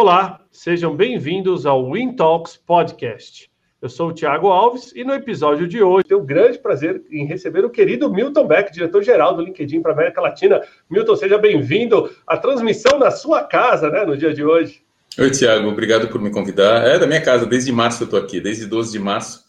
[0.00, 3.50] Olá, sejam bem-vindos ao Win Talks Podcast.
[3.82, 7.26] Eu sou o Thiago Alves e no episódio de hoje tenho o grande prazer em
[7.26, 10.62] receber o querido Milton Beck, diretor-geral do LinkedIn para a América Latina.
[10.88, 14.82] Milton, seja bem-vindo à transmissão na sua casa, né, no dia de hoje.
[15.18, 16.86] Oi, Thiago, obrigado por me convidar.
[16.86, 19.42] É da minha casa, desde março eu estou aqui, desde 12 de março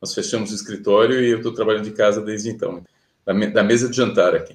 [0.00, 2.80] nós fechamos o escritório e eu estou trabalhando de casa desde então,
[3.24, 4.54] da mesa de jantar aqui.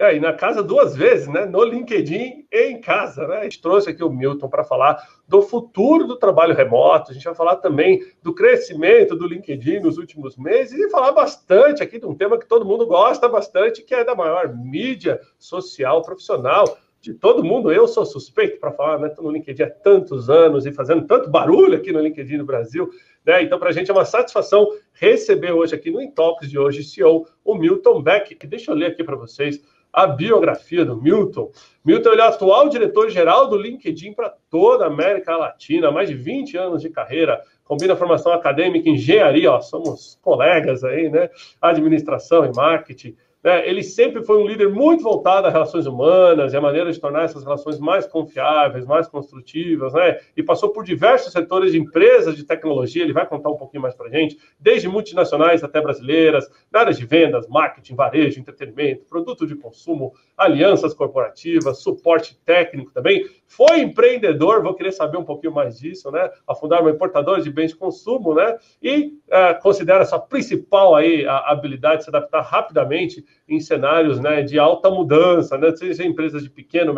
[0.00, 1.44] É, e na casa duas vezes, né?
[1.44, 3.36] No LinkedIn e em casa, né?
[3.36, 4.96] A gente trouxe aqui o Milton para falar
[5.28, 7.10] do futuro do trabalho remoto.
[7.10, 11.82] A gente vai falar também do crescimento do LinkedIn nos últimos meses e falar bastante
[11.82, 16.00] aqui de um tema que todo mundo gosta bastante, que é da maior mídia social
[16.00, 17.70] profissional de todo mundo.
[17.70, 19.08] Eu sou suspeito para falar, né?
[19.08, 22.88] Estou no LinkedIn há tantos anos e fazendo tanto barulho aqui no LinkedIn no Brasil.
[23.22, 23.42] Né?
[23.42, 27.26] Então, para a gente é uma satisfação receber hoje aqui no Intox de hoje, CEO,
[27.44, 28.34] o Milton Beck.
[28.46, 29.60] Deixa eu ler aqui para vocês
[29.92, 31.50] a biografia do Milton.
[31.84, 36.82] Milton é atual diretor-geral do LinkedIn para toda a América Latina, mais de 20 anos
[36.82, 41.30] de carreira, combina formação acadêmica, engenharia, ó, somos colegas aí, né?
[41.60, 43.66] Administração e marketing, né?
[43.68, 47.24] Ele sempre foi um líder muito voltado a relações humanas e a maneira de tornar
[47.24, 50.18] essas relações mais confiáveis, mais construtivas, né?
[50.36, 53.02] E passou por diversos setores de empresas de tecnologia.
[53.02, 57.06] Ele vai contar um pouquinho mais para gente, desde multinacionais até brasileiras, na área de
[57.06, 63.24] vendas, marketing, varejo, entretenimento, produto de consumo, alianças corporativas, suporte técnico também.
[63.50, 66.30] Foi empreendedor, vou querer saber um pouquinho mais disso, né?
[66.46, 68.56] A fundar uma importadora de bens de consumo, né?
[68.80, 74.42] E uh, considera sua principal aí a habilidade de se adaptar rapidamente em cenários né,
[74.42, 76.94] de alta mudança, né, seja empresas de pequeno,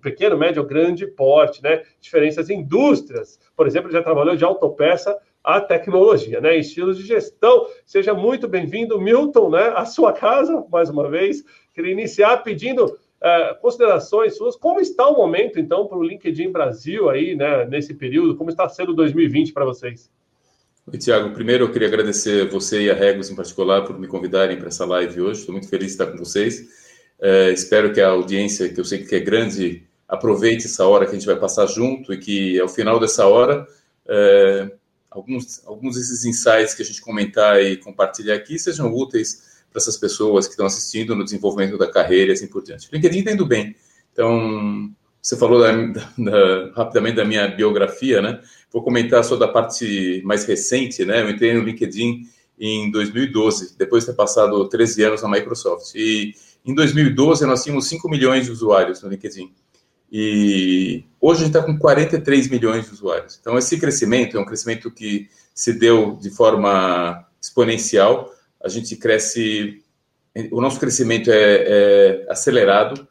[0.00, 3.40] pequeno, médio ou grande porte, né, diferenças em indústrias.
[3.56, 6.56] Por exemplo, já trabalhou de autopeça a tecnologia, né?
[6.56, 7.66] Estilos de gestão.
[7.84, 9.72] Seja muito bem-vindo, Milton, né?
[9.74, 11.44] A sua casa, mais uma vez.
[11.74, 14.56] Queria iniciar pedindo uh, considerações suas.
[14.56, 17.64] Como está o momento, então, para o LinkedIn Brasil aí, né?
[17.66, 18.36] Nesse período?
[18.36, 20.10] Como está sendo 2020 para vocês?
[20.86, 21.32] Oi, Tiago.
[21.32, 24.84] Primeiro, eu queria agradecer você e a Regos, em particular, por me convidarem para essa
[24.84, 25.40] live hoje.
[25.40, 26.86] Estou muito feliz de estar com vocês.
[27.20, 31.12] É, espero que a audiência, que eu sei que é grande, aproveite essa hora que
[31.12, 33.66] a gente vai passar junto e que, ao final dessa hora,
[34.06, 34.70] é,
[35.10, 39.98] alguns, alguns desses insights que a gente comentar e compartilhar aqui sejam úteis para essas
[39.98, 42.88] pessoas que estão assistindo no desenvolvimento da carreira e assim por diante.
[42.90, 43.76] LinkedIn está indo bem.
[44.10, 45.70] Então, você falou da,
[46.16, 48.40] da, rapidamente da minha biografia, né?
[48.72, 51.20] Vou comentar só da parte mais recente, né?
[51.20, 52.22] Eu entrei no LinkedIn
[52.58, 55.94] em 2012, depois de ter passado 13 anos na Microsoft.
[55.94, 59.52] E em 2012 nós tínhamos 5 milhões de usuários no LinkedIn.
[60.10, 63.36] E hoje a gente está com 43 milhões de usuários.
[63.38, 68.32] Então esse crescimento é um crescimento que se deu de forma exponencial.
[68.66, 69.82] A gente cresce,
[70.50, 73.06] o nosso crescimento é, é acelerado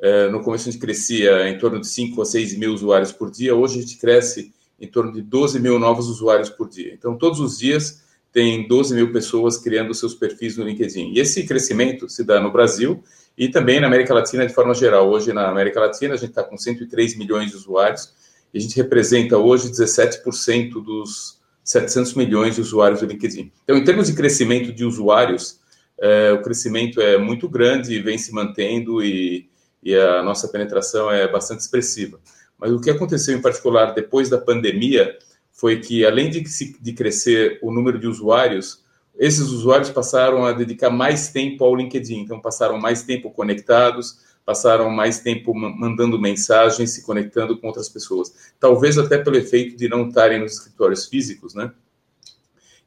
[0.00, 3.30] é, no começo a gente crescia em torno de 5 a 6 mil usuários por
[3.30, 6.94] dia, hoje a gente cresce em torno de 12 mil novos usuários por dia.
[6.94, 11.12] Então, todos os dias tem 12 mil pessoas criando seus perfis no LinkedIn.
[11.14, 13.02] E esse crescimento se dá no Brasil
[13.36, 15.10] e também na América Latina de forma geral.
[15.10, 18.12] Hoje, na América Latina, a gente está com 103 milhões de usuários
[18.54, 21.37] e a gente representa hoje 17% dos
[21.68, 23.52] 700 milhões de usuários do LinkedIn.
[23.64, 25.60] Então, em termos de crescimento de usuários,
[26.00, 29.48] é, o crescimento é muito grande e vem se mantendo e
[29.82, 32.20] e a nossa penetração é bastante expressiva.
[32.58, 35.16] Mas o que aconteceu em particular depois da pandemia
[35.52, 36.42] foi que, além de,
[36.80, 38.84] de crescer o número de usuários,
[39.18, 44.18] esses usuários passaram a dedicar mais tempo ao LinkedIn, então passaram mais tempo conectados,
[44.48, 48.32] passaram mais tempo mandando mensagens, se conectando com outras pessoas.
[48.58, 51.70] Talvez até pelo efeito de não estarem nos escritórios físicos, né?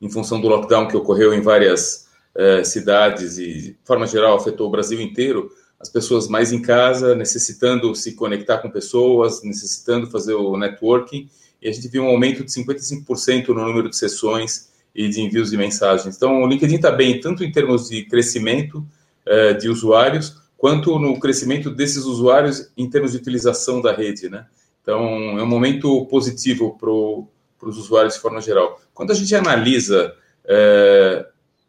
[0.01, 4.69] Em função do lockdown que ocorreu em várias eh, cidades e, de forma geral, afetou
[4.69, 10.33] o Brasil inteiro, as pessoas mais em casa, necessitando se conectar com pessoas, necessitando fazer
[10.33, 11.29] o networking,
[11.61, 15.51] e a gente viu um aumento de 55% no número de sessões e de envios
[15.51, 16.17] de mensagens.
[16.17, 18.83] Então, o LinkedIn está bem, tanto em termos de crescimento
[19.27, 24.45] uh, de usuários, quanto no crescimento desses usuários em termos de utilização da rede, né?
[24.79, 28.79] Então, é um momento positivo para os usuários de forma geral.
[28.93, 30.15] Quando a gente analisa
[30.45, 31.25] uh,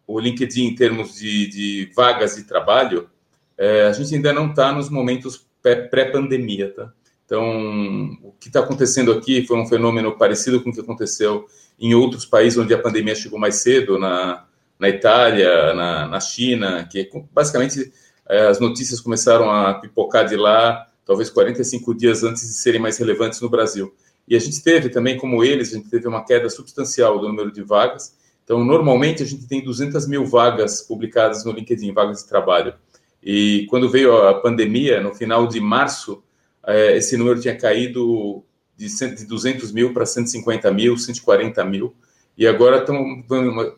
[0.07, 3.09] o LinkedIn em termos de, de vagas de trabalho,
[3.57, 6.93] é, a gente ainda não está nos momentos pré-pandemia, tá?
[7.25, 11.47] Então, o que está acontecendo aqui foi um fenômeno parecido com o que aconteceu
[11.81, 14.45] em outros países onde a pandemia chegou mais cedo, na,
[14.79, 20.87] na Itália, na, na China, que basicamente é, as notícias começaram a pipocar de lá,
[21.05, 23.93] talvez 45 dias antes de serem mais relevantes no Brasil.
[24.27, 27.51] E a gente teve também, como eles, a gente teve uma queda substancial do número
[27.51, 28.17] de vagas.
[28.45, 32.75] Então, normalmente, a gente tem 200 mil vagas publicadas no LinkedIn, vagas de trabalho.
[33.23, 36.23] E quando veio a pandemia, no final de março,
[36.67, 38.45] é, esse número tinha caído
[38.77, 41.95] de, 100, de 200 mil para 150 mil, 140 mil,
[42.37, 43.25] e agora tamo,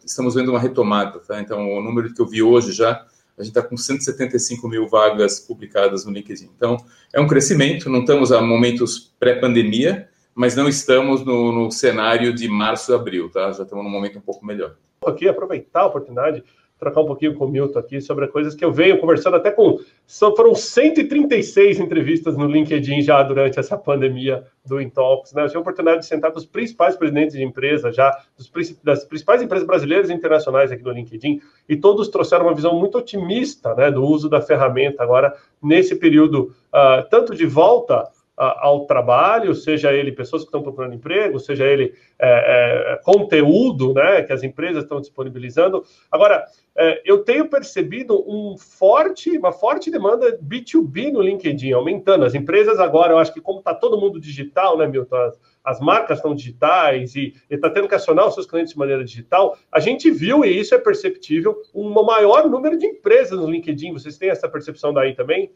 [0.04, 1.18] estamos vendo uma retomada.
[1.20, 1.40] Tá?
[1.40, 3.04] Então, o número que eu vi hoje já,
[3.36, 6.50] a gente está com 175 mil vagas publicadas no LinkedIn.
[6.56, 6.76] Então,
[7.12, 12.48] é um crescimento, não estamos a momentos pré-pandemia, mas não estamos no, no cenário de
[12.48, 13.52] março, abril, tá?
[13.52, 14.76] Já estamos num momento um pouco melhor.
[15.04, 16.42] Aqui, aproveitar a oportunidade
[16.78, 19.78] trocar um pouquinho com o Milton aqui sobre coisas que eu venho conversando até com.
[20.06, 25.32] São, foram 136 entrevistas no LinkedIn já durante essa pandemia do Intalks.
[25.32, 25.42] Né?
[25.42, 28.50] Eu tive a oportunidade de sentar com os principais presidentes de empresa, já dos,
[28.82, 32.98] das principais empresas brasileiras e internacionais aqui no LinkedIn, e todos trouxeram uma visão muito
[32.98, 39.54] otimista né, do uso da ferramenta agora nesse período, uh, tanto de volta ao trabalho,
[39.54, 44.42] seja ele pessoas que estão procurando emprego, seja ele é, é, conteúdo né, que as
[44.42, 45.84] empresas estão disponibilizando.
[46.10, 46.44] Agora,
[46.76, 52.24] é, eu tenho percebido um forte, uma forte demanda B2B no LinkedIn, aumentando.
[52.24, 55.16] As empresas agora, eu acho que como está todo mundo digital, né, Milton?
[55.16, 59.04] As, as marcas estão digitais e está tendo que acionar os seus clientes de maneira
[59.04, 63.92] digital, a gente viu, e isso é perceptível, um maior número de empresas no LinkedIn.
[63.92, 65.52] Vocês têm essa percepção daí também?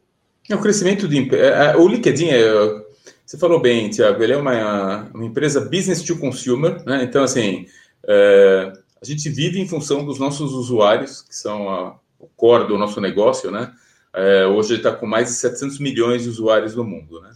[0.48, 2.84] É o crescimento de é, é, o LinkedIn é,
[3.24, 7.04] você falou bem, Tiago, ele é uma, uma empresa business to consumer, né?
[7.04, 7.66] Então assim,
[8.06, 12.78] é, a gente vive em função dos nossos usuários, que são a, o core do
[12.78, 13.72] nosso negócio, né?
[14.14, 17.30] É, hoje está com mais de 700 milhões de usuários no mundo, né?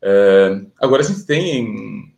[0.00, 2.12] É, agora a gente tem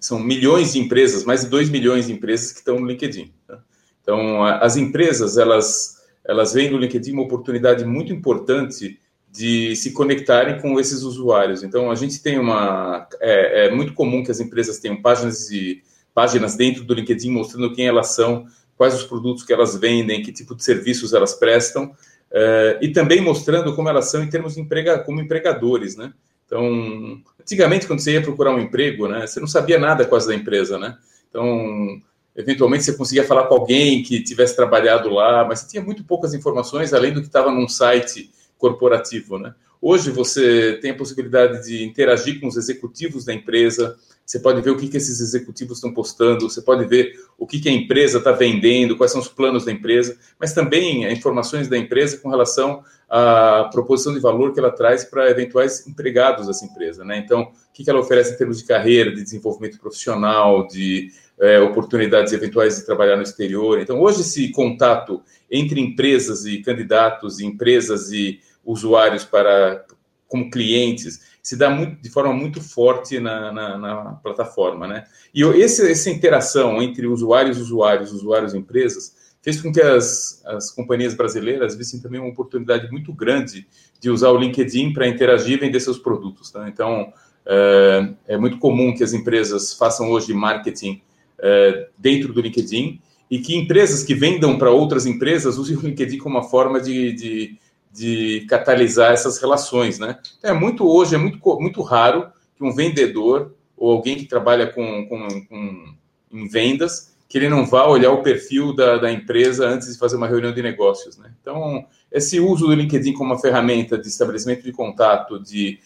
[0.00, 3.32] são milhões de empresas, mais de 2 milhões de empresas que estão no LinkedIn.
[3.46, 3.60] Tá?
[4.00, 8.98] Então, as empresas, elas, elas veem no LinkedIn uma oportunidade muito importante
[9.30, 11.62] de se conectarem com esses usuários.
[11.62, 13.06] Então, a gente tem uma.
[13.20, 15.82] É, é, muito comum que as empresas tenham páginas, de,
[16.14, 18.46] páginas dentro do LinkedIn mostrando quem elas são,
[18.76, 21.92] quais os produtos que elas vendem, que tipo de serviços elas prestam,
[22.30, 26.12] é, e também mostrando como elas são em termos de emprega, como empregadores, né?
[26.46, 30.34] Então, antigamente, quando você ia procurar um emprego, né, você não sabia nada quase da
[30.34, 30.96] empresa, né?
[31.28, 32.00] Então,
[32.34, 36.32] eventualmente você conseguia falar com alguém que tivesse trabalhado lá, mas você tinha muito poucas
[36.32, 39.38] informações, além do que estava num site corporativo.
[39.38, 39.54] Né?
[39.80, 43.96] Hoje você tem a possibilidade de interagir com os executivos da empresa,
[44.26, 47.58] você pode ver o que, que esses executivos estão postando, você pode ver o que,
[47.58, 51.78] que a empresa está vendendo, quais são os planos da empresa, mas também informações da
[51.78, 57.04] empresa com relação à proposição de valor que ela traz para eventuais empregados dessa empresa.
[57.06, 57.16] Né?
[57.24, 61.60] Então, o que, que ela oferece em termos de carreira, de desenvolvimento profissional, de é,
[61.60, 63.80] oportunidades eventuais de trabalhar no exterior.
[63.80, 69.84] Então, hoje, esse contato entre empresas e candidatos, empresas e usuários para
[70.26, 75.04] como clientes se dá muito, de forma muito forte na, na, na plataforma, né?
[75.34, 80.70] E esse, essa interação entre usuários, usuários, usuários e empresas fez com que as, as
[80.70, 83.66] companhias brasileiras vissem também uma oportunidade muito grande
[83.98, 86.50] de usar o LinkedIn para interagir e vender seus produtos.
[86.50, 86.68] Tá?
[86.68, 87.12] Então,
[87.46, 91.00] é, é, muito comum que as empresas façam hoje marketing
[91.40, 93.00] é, dentro do LinkedIn
[93.30, 97.12] e que empresas que vendam para outras empresas usem o LinkedIn como uma forma de,
[97.12, 97.58] de
[97.98, 100.18] de catalisar essas relações, né?
[100.42, 105.06] É muito hoje é muito muito raro que um vendedor ou alguém que trabalha com,
[105.08, 105.94] com, com
[106.32, 110.16] em vendas que ele não vá olhar o perfil da, da empresa antes de fazer
[110.16, 111.32] uma reunião de negócios, né?
[111.40, 115.78] Então esse uso do LinkedIn como uma ferramenta de estabelecimento de contato, de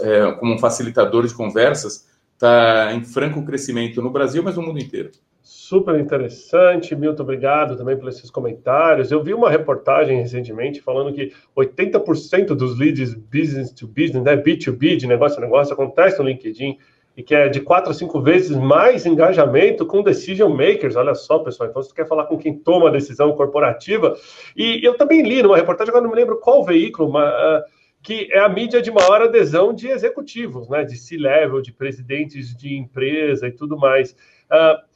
[0.00, 2.08] é, como um facilitador de conversas,
[2.40, 5.10] está em franco crescimento no Brasil, mas no mundo inteiro.
[5.42, 9.12] Super interessante, Milton, obrigado também por esses comentários.
[9.12, 14.96] Eu vi uma reportagem recentemente falando que 80% dos leads business to business, né, B2B,
[14.96, 16.78] de negócio a negócio, acontece no LinkedIn
[17.16, 20.96] e que é de quatro a cinco vezes mais engajamento com decision makers.
[20.96, 21.68] Olha só, pessoal.
[21.68, 24.16] Então, se você quer falar com quem toma a decisão corporativa.
[24.56, 27.64] E eu também li numa reportagem, agora não me lembro qual veículo, mas, uh,
[28.02, 32.76] que é a mídia de maior adesão de executivos, né, de C-level, de presidentes de
[32.76, 34.12] empresa e tudo mais.
[34.50, 34.90] Uh,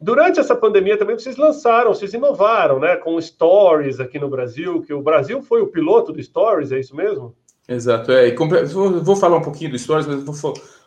[0.00, 4.94] Durante essa pandemia também vocês lançaram, vocês inovaram, né, com Stories aqui no Brasil, que
[4.94, 7.34] o Brasil foi o piloto do Stories, é isso mesmo?
[7.68, 8.32] Exato, é.
[8.66, 10.34] Vou, vou falar um pouquinho do Stories, mas vou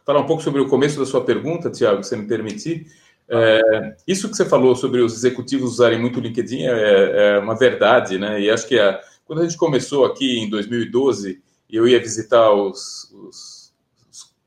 [0.05, 2.87] falar um pouco sobre o começo da sua pergunta, Tiago, se me permitir.
[3.27, 7.55] É, isso que você falou sobre os executivos usarem muito o LinkedIn é, é uma
[7.55, 8.39] verdade, né?
[8.39, 11.41] E acho que a, quando a gente começou aqui em 2012,
[11.77, 13.73] eu ia visitar os, os,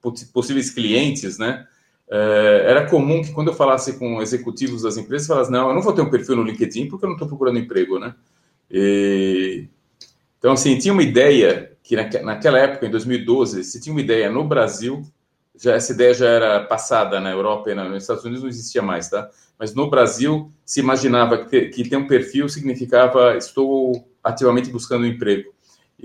[0.02, 1.66] os possíveis clientes, né?
[2.10, 5.82] É, era comum que quando eu falasse com executivos das empresas, falasse, não, eu não
[5.82, 8.14] vou ter um perfil no LinkedIn porque eu não estou procurando emprego, né?
[8.70, 9.68] E,
[10.38, 14.44] então, assim, tinha uma ideia que naquela época, em 2012, se tinha uma ideia no
[14.44, 15.02] Brasil,
[15.56, 19.08] já essa ideia já era passada na Europa e nos Estados Unidos não existia mais,
[19.08, 19.30] tá?
[19.58, 25.04] Mas no Brasil se imaginava que ter, que ter um perfil significava estou ativamente buscando
[25.04, 25.53] um emprego.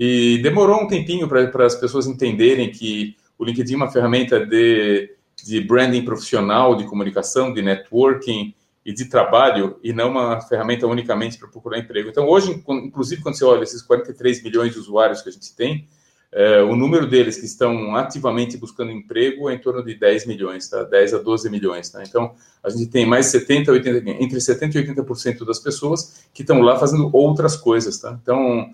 [0.00, 5.14] E demorou um tempinho para as pessoas entenderem que o LinkedIn é uma ferramenta de
[5.44, 8.54] de branding profissional, de comunicação, de networking
[8.84, 12.08] e de trabalho, e não uma ferramenta unicamente para procurar emprego.
[12.08, 15.86] Então, hoje, inclusive, quando você olha esses 43 milhões de usuários que a gente tem,
[16.32, 20.68] é, o número deles que estão ativamente buscando emprego é em torno de 10 milhões,
[20.68, 20.84] tá?
[20.84, 21.90] 10 a 12 milhões.
[21.90, 22.02] Tá?
[22.04, 26.60] Então, a gente tem mais 70, 80, entre 70 e 80% das pessoas que estão
[26.60, 27.98] lá fazendo outras coisas.
[27.98, 28.16] Tá?
[28.22, 28.70] Então,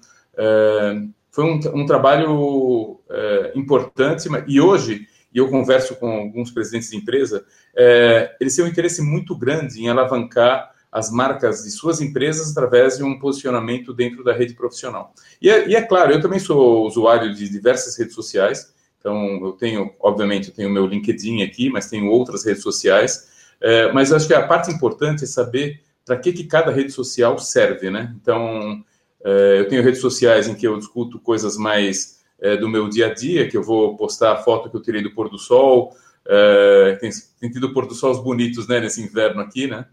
[1.30, 6.96] foi um, um trabalho é, importante, e hoje, e eu converso com alguns presidentes de
[6.96, 7.44] empresa,
[7.76, 12.96] é, eles têm um interesse muito grande em alavancar as marcas de suas empresas através
[12.96, 15.12] de um posicionamento dentro da rede profissional.
[15.42, 19.52] E é, e é, claro, eu também sou usuário de diversas redes sociais, então eu
[19.52, 23.28] tenho, obviamente, eu tenho meu LinkedIn aqui, mas tenho outras redes sociais,
[23.60, 27.38] é, mas acho que a parte importante é saber para que, que cada rede social
[27.38, 28.14] serve, né?
[28.20, 32.88] Então, é, eu tenho redes sociais em que eu discuto coisas mais é, do meu
[32.88, 35.38] dia a dia, que eu vou postar a foto que eu tirei do pôr do
[35.38, 35.94] sol,
[36.28, 37.10] é, tem,
[37.50, 39.86] tido pôr do sol bonitos, né, nesse inverno aqui, né?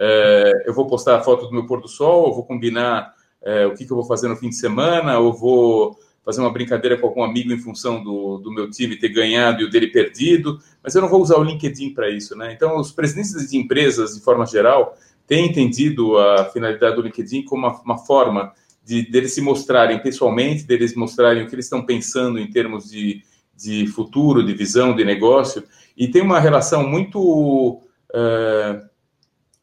[0.00, 3.74] É, eu vou postar a foto do meu pôr do sol, vou combinar é, o
[3.74, 7.06] que, que, eu vou fazer no fim de semana, ou vou fazer uma brincadeira com
[7.06, 10.94] algum amigo em função do, do meu time ter ganhado e o dele perdido, mas
[10.94, 12.52] eu não vou usar o LinkedIn para isso, né?
[12.52, 17.66] Então, os presidentes de empresas, de forma geral, têm entendido a finalidade do LinkedIn como
[17.66, 18.52] uma, uma forma
[18.88, 23.22] de deles se mostrarem pessoalmente, deles mostrarem o que eles estão pensando em termos de,
[23.54, 25.62] de futuro, de visão, de negócio,
[25.94, 28.88] e tem uma relação muito uh,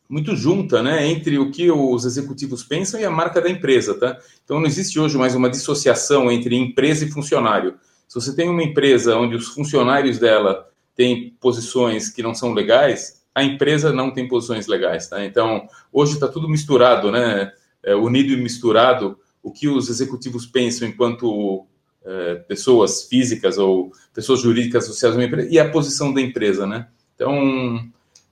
[0.08, 4.15] muito junta, né, entre o que os executivos pensam e a marca da empresa, tá?
[4.44, 7.74] Então não existe hoje mais uma dissociação entre empresa e funcionário.
[8.08, 13.24] Se você tem uma empresa onde os funcionários dela têm posições que não são legais,
[13.34, 15.25] a empresa não tem posições legais, tá?
[15.25, 17.51] Então hoje está tudo misturado, né,
[17.86, 21.65] é, unido e misturado o que os executivos pensam enquanto
[22.04, 26.88] é, pessoas físicas ou pessoas jurídicas associadas a empresa e a posição da empresa, né?
[27.15, 27.80] Então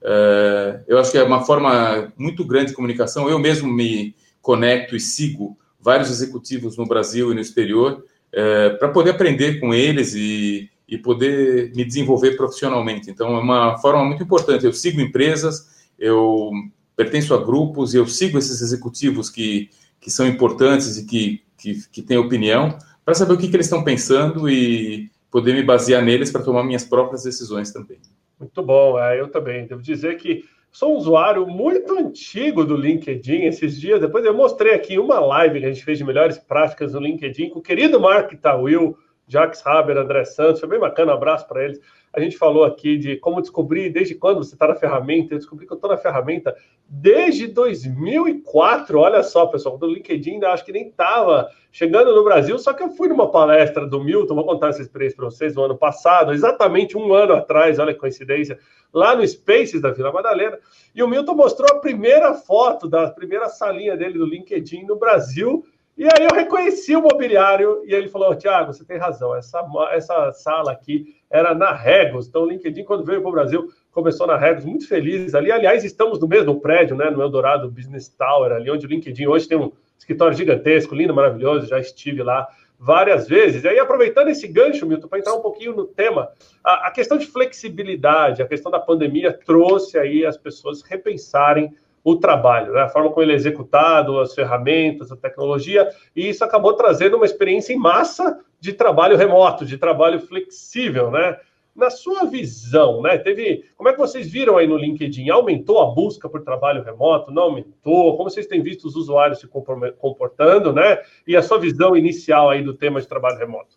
[0.02, 3.28] é, eu acho que é uma forma muito grande de comunicação.
[3.28, 8.88] Eu mesmo me conecto e sigo vários executivos no Brasil e no exterior é, para
[8.88, 13.10] poder aprender com eles e, e poder me desenvolver profissionalmente.
[13.10, 14.66] Então, é uma forma muito importante.
[14.66, 16.50] Eu sigo empresas, eu
[16.96, 19.70] pertenço a grupos e eu sigo esses executivos que,
[20.00, 23.66] que são importantes e que, que, que têm opinião para saber o que, que eles
[23.66, 27.98] estão pensando e poder me basear neles para tomar minhas próprias decisões também.
[28.38, 29.66] Muito bom, é, eu também.
[29.66, 33.42] Devo dizer que sou um usuário muito antigo do LinkedIn.
[33.44, 36.92] Esses dias, depois eu mostrei aqui uma live que a gente fez de melhores práticas
[36.92, 38.96] no LinkedIn com o querido Mark Tawil,
[39.26, 40.60] Jacques Haber, André Santos.
[40.60, 41.80] Foi bem bacana, um abraço para eles.
[42.14, 45.34] A gente falou aqui de como descobrir desde quando você está na ferramenta.
[45.34, 46.54] Eu descobri que eu estou na ferramenta
[46.88, 48.98] desde 2004.
[48.98, 52.56] Olha só, pessoal, do LinkedIn ainda acho que nem estava chegando no Brasil.
[52.56, 55.64] Só que eu fui numa palestra do Milton, vou contar essa experiência para vocês, no
[55.64, 58.58] ano passado, exatamente um ano atrás, olha que coincidência,
[58.92, 60.56] lá no Spaces da Vila Madalena.
[60.94, 65.64] E o Milton mostrou a primeira foto da primeira salinha dele do LinkedIn no Brasil.
[65.96, 70.32] E aí eu reconheci o mobiliário e ele falou: Tiago, você tem razão, essa, essa
[70.32, 72.26] sala aqui era na Regos.
[72.26, 75.52] Então o LinkedIn, quando veio para o Brasil, começou na Regos, muito feliz ali.
[75.52, 79.46] Aliás, estamos no mesmo prédio, né, no Eldorado Business Tower, ali onde o LinkedIn hoje
[79.46, 81.66] tem um escritório gigantesco, lindo, maravilhoso.
[81.66, 82.48] Já estive lá
[82.78, 83.62] várias vezes.
[83.62, 86.30] E aí, aproveitando esse gancho, Milton, para entrar um pouquinho no tema,
[86.62, 91.72] a, a questão de flexibilidade, a questão da pandemia trouxe aí as pessoas repensarem
[92.04, 92.82] o trabalho, né?
[92.82, 97.24] a forma como ele é executado, as ferramentas, a tecnologia, e isso acabou trazendo uma
[97.24, 101.38] experiência em massa de trabalho remoto, de trabalho flexível, né?
[101.74, 103.18] Na sua visão, né?
[103.18, 103.64] Teve.
[103.76, 105.28] Como é que vocês viram aí no LinkedIn?
[105.28, 107.32] Aumentou a busca por trabalho remoto?
[107.32, 108.16] Não aumentou?
[108.16, 111.00] Como vocês têm visto os usuários se comportando, né?
[111.26, 113.76] E a sua visão inicial aí do tema de trabalho remoto?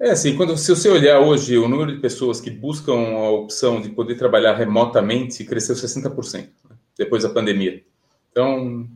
[0.00, 3.82] É assim, quando se você olhar hoje o número de pessoas que buscam a opção
[3.82, 6.48] de poder trabalhar remotamente cresceu 60%
[6.98, 7.82] depois da pandemia.
[8.30, 8.88] Então,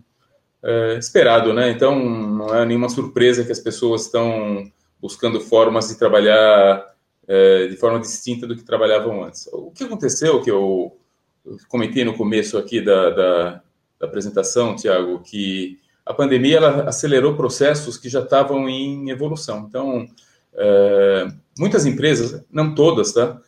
[0.63, 1.71] é, esperado, né?
[1.71, 6.85] Então, não é nenhuma surpresa que as pessoas estão buscando formas de trabalhar
[7.27, 9.49] é, de forma distinta do que trabalhavam antes.
[9.53, 10.97] O que aconteceu, que eu,
[11.69, 13.63] comentei no começo aqui da, da,
[13.99, 19.67] da apresentação, Tiago, que a pandemia ela acelerou processos que já estavam em evolução.
[19.69, 20.07] Então,
[20.55, 21.29] é,
[21.59, 23.41] muitas empresas, não todas, tá?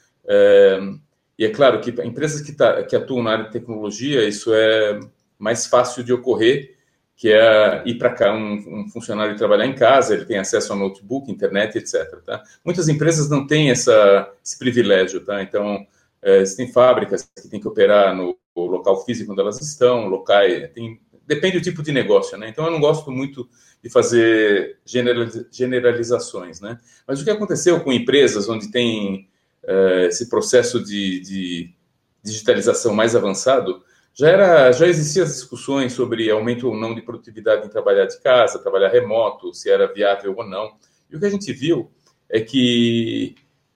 [1.39, 5.01] E é claro que empresas que, tá, que atuam na área de tecnologia, isso é
[5.39, 6.75] mais fácil de ocorrer,
[7.17, 10.77] que é ir para cá um, um, funcionário trabalhar em casa, ele tem acesso a
[10.77, 12.21] notebook, internet, etc.
[12.25, 12.43] Tá?
[12.65, 15.43] Muitas empresas não têm essa, esse privilégio, tá?
[15.43, 15.87] Então,
[16.23, 21.01] é, existem fábricas que têm que operar no local físico onde elas estão, locais, tem,
[21.27, 22.49] depende do tipo de negócio, né?
[22.49, 23.49] Então, eu não gosto muito
[23.83, 26.81] de fazer generalizações, né?
[27.07, 29.29] Mas o que aconteceu com empresas onde tem
[29.67, 31.75] é, esse processo de, de,
[32.23, 33.83] digitalização mais avançado,
[34.15, 38.21] já era, já existiam as discussões sobre aumento ou não de produtividade em trabalhar de
[38.21, 40.77] casa, trabalhar remoto, se era viável ou não.
[41.11, 41.91] E o que a gente viu
[42.29, 43.35] é que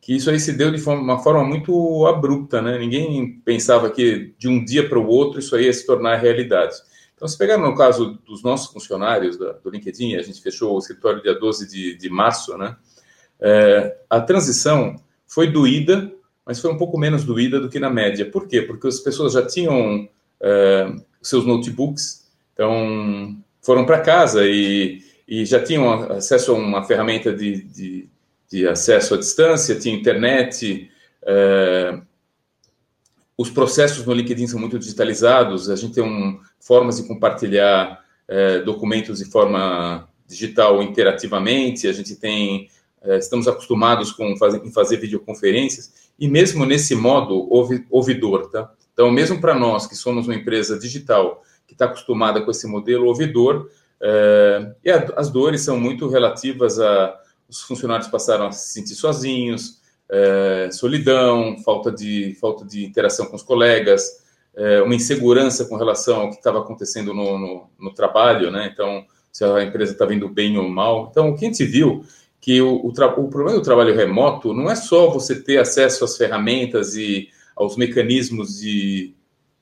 [0.08, 2.78] que isso aí se deu de forma, uma forma muito abrupta, né?
[2.78, 6.76] Ninguém pensava que de um dia para o outro isso aí ia se tornar realidade.
[7.14, 10.78] Então, se pegar no caso dos nossos funcionários da, do LinkedIn, a gente fechou o
[10.78, 12.74] escritório dia 12 de, de março, né?
[13.38, 14.96] É, a transição
[15.28, 16.12] foi doída,
[16.44, 18.28] mas foi um pouco menos doída do que na média.
[18.28, 18.62] Por quê?
[18.62, 20.08] Porque as pessoas já tinham
[20.40, 20.92] é,
[21.22, 27.62] seus notebooks, então foram para casa e, e, já tinham acesso a uma ferramenta de,
[27.62, 28.08] de
[28.50, 30.90] de acesso à distância, tinha internet,
[31.22, 32.00] é,
[33.36, 38.60] os processos no LinkedIn são muito digitalizados, a gente tem um, formas de compartilhar é,
[38.60, 42.68] documentos de forma digital interativamente, a gente tem,
[43.04, 47.48] estamos acostumados com fazer, em fazer videoconferências, e mesmo nesse modo
[47.90, 48.70] ouvidor, tá?
[48.92, 53.06] Então, mesmo para nós que somos uma empresa digital, que está acostumada com esse modelo
[53.06, 57.16] ouvidor, é, e a, as dores são muito relativas a
[57.48, 63.36] os funcionários passaram a se sentir sozinhos, é, solidão, falta de, falta de interação com
[63.36, 64.22] os colegas,
[64.54, 68.70] é, uma insegurança com relação ao que estava acontecendo no, no, no, trabalho, né?
[68.72, 71.08] Então, se a empresa está vindo bem ou mal.
[71.10, 72.04] Então, o que a gente viu
[72.40, 76.16] que o, o, o, problema do trabalho remoto não é só você ter acesso às
[76.16, 79.14] ferramentas e aos mecanismos de,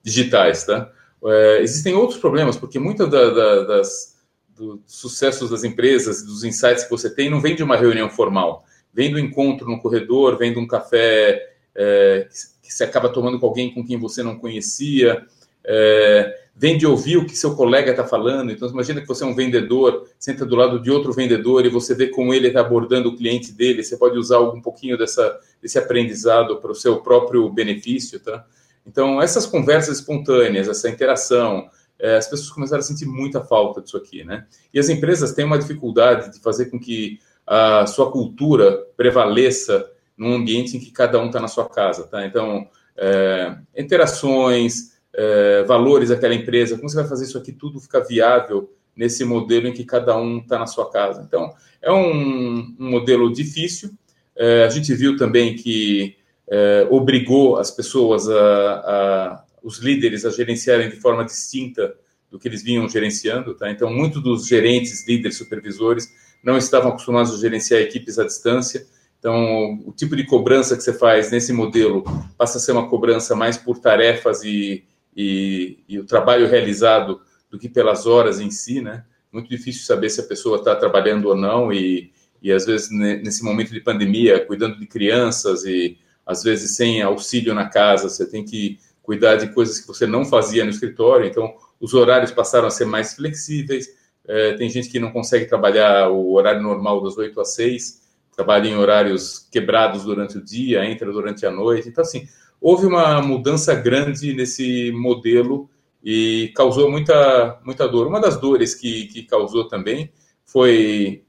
[0.03, 0.91] digitais, tá?
[1.25, 4.17] É, existem outros problemas, porque muitas da, da, das
[4.57, 8.65] dos sucessos das empresas, dos insights que você tem, não vem de uma reunião formal,
[8.93, 12.27] vem do encontro no corredor, vem de um café é,
[12.63, 15.25] que você acaba tomando com alguém com quem você não conhecia,
[15.63, 18.51] é, vem de ouvir o que seu colega está falando.
[18.51, 21.95] Então, imagina que você é um vendedor, senta do lado de outro vendedor e você
[21.95, 23.85] vê como ele está abordando o cliente dele.
[23.85, 28.47] Você pode usar um pouquinho dessa, desse aprendizado para o seu próprio benefício, tá?
[28.87, 33.97] Então, essas conversas espontâneas, essa interação, é, as pessoas começaram a sentir muita falta disso
[33.97, 34.47] aqui, né?
[34.73, 40.33] E as empresas têm uma dificuldade de fazer com que a sua cultura prevaleça num
[40.33, 42.25] ambiente em que cada um está na sua casa, tá?
[42.25, 42.67] Então,
[42.97, 48.71] é, interações, é, valores daquela empresa, como você vai fazer isso aqui tudo ficar viável
[48.95, 51.25] nesse modelo em que cada um está na sua casa?
[51.27, 53.91] Então, é um, um modelo difícil.
[54.37, 56.17] É, a gente viu também que
[56.49, 61.93] é, obrigou as pessoas a, a os líderes a gerenciarem de forma distinta
[62.31, 63.69] do que eles vinham gerenciando, tá?
[63.69, 66.09] Então, muitos dos gerentes, líderes, supervisores
[66.41, 68.87] não estavam acostumados a gerenciar equipes à distância.
[69.19, 72.05] Então, o tipo de cobrança que você faz nesse modelo
[72.39, 74.85] passa a ser uma cobrança mais por tarefas e,
[75.17, 79.05] e, e o trabalho realizado do que pelas horas em si, né?
[79.33, 83.43] Muito difícil saber se a pessoa está trabalhando ou não e, e às vezes nesse
[83.43, 88.45] momento de pandemia, cuidando de crianças e às vezes sem auxílio na casa, você tem
[88.45, 92.71] que cuidar de coisas que você não fazia no escritório, então os horários passaram a
[92.71, 93.89] ser mais flexíveis.
[94.27, 98.03] É, tem gente que não consegue trabalhar o horário normal das 8 às 6,
[98.35, 101.89] trabalha em horários quebrados durante o dia, entra durante a noite.
[101.89, 102.29] Então, assim,
[102.61, 105.69] houve uma mudança grande nesse modelo
[106.03, 108.07] e causou muita, muita dor.
[108.07, 110.11] Uma das dores que, que causou também
[110.45, 111.25] foi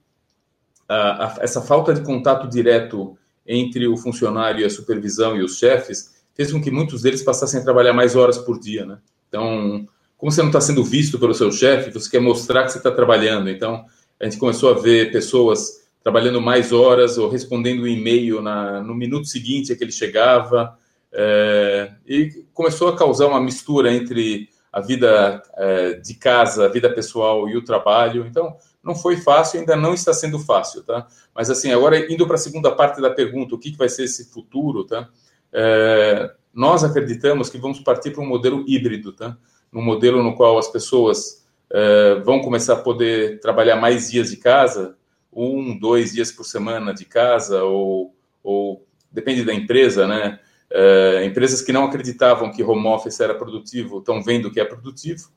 [0.87, 5.57] a, a, essa falta de contato direto entre o funcionário e a supervisão e os
[5.57, 8.99] chefes, fez com que muitos deles passassem a trabalhar mais horas por dia, né?
[9.27, 9.87] Então,
[10.17, 12.91] como você não está sendo visto pelo seu chefe, você quer mostrar que você está
[12.91, 13.49] trabalhando.
[13.49, 13.85] Então,
[14.19, 19.27] a gente começou a ver pessoas trabalhando mais horas ou respondendo um e-mail no minuto
[19.27, 20.77] seguinte a que ele chegava.
[21.19, 26.93] É, e começou a causar uma mistura entre a vida é, de casa, a vida
[26.93, 28.27] pessoal e o trabalho.
[28.27, 31.07] Então, não foi fácil, ainda não está sendo fácil, tá?
[31.33, 34.03] Mas assim, agora indo para a segunda parte da pergunta, o que, que vai ser
[34.03, 35.09] esse futuro, tá?
[35.51, 39.35] É, nós acreditamos que vamos partir para um modelo híbrido, tá?
[39.73, 44.37] Um modelo no qual as pessoas é, vão começar a poder trabalhar mais dias de
[44.37, 44.95] casa,
[45.33, 50.39] um, dois dias por semana de casa, ou, ou depende da empresa, né?
[50.69, 55.29] É, empresas que não acreditavam que home office era produtivo estão vendo que é produtivo.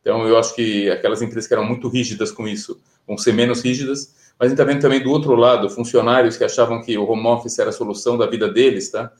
[0.00, 3.60] Então, eu acho que aquelas empresas que eram muito rígidas com isso vão ser menos
[3.60, 4.14] rígidas.
[4.38, 7.26] Mas a gente está vendo também do outro lado, funcionários que achavam que o home
[7.26, 9.12] office era a solução da vida deles, tá?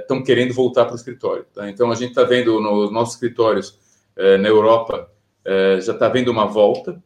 [0.00, 1.44] estão é, querendo voltar para o escritório.
[1.54, 1.68] Tá?
[1.68, 3.78] Então, a gente está vendo nos nossos escritórios
[4.16, 5.10] é, na Europa,
[5.80, 7.02] já está vendo uma volta.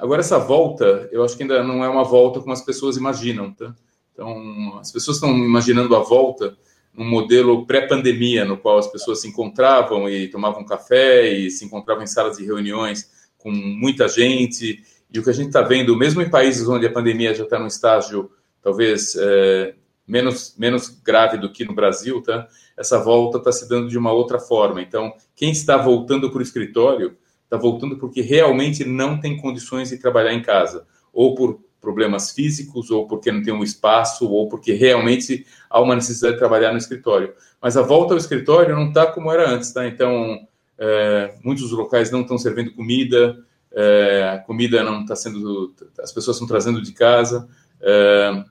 [0.00, 3.52] Agora, essa volta, eu acho que ainda não é uma volta como as pessoas imaginam.
[3.54, 3.74] Tá?
[4.12, 6.54] Então, as pessoas estão imaginando a volta
[6.94, 12.02] num modelo pré-pandemia, no qual as pessoas se encontravam e tomavam café e se encontravam
[12.02, 14.82] em salas de reuniões com muita gente.
[15.12, 17.58] E o que a gente está vendo, mesmo em países onde a pandemia já está
[17.58, 18.30] no estágio
[18.62, 19.74] talvez é,
[20.06, 22.46] menos, menos grave do que no Brasil, tá?
[22.76, 24.80] Essa volta está se dando de uma outra forma.
[24.80, 29.98] Então, quem está voltando para o escritório está voltando porque realmente não tem condições de
[29.98, 34.72] trabalhar em casa, ou por problemas físicos, ou porque não tem um espaço, ou porque
[34.72, 37.34] realmente há uma necessidade de trabalhar no escritório.
[37.60, 39.86] Mas a volta ao escritório não está como era antes, tá?
[39.86, 40.46] Então,
[40.78, 43.36] é, muitos locais não estão servindo comida,
[43.74, 47.48] é, a comida não está sendo, as pessoas estão trazendo de casa,
[47.80, 48.44] é,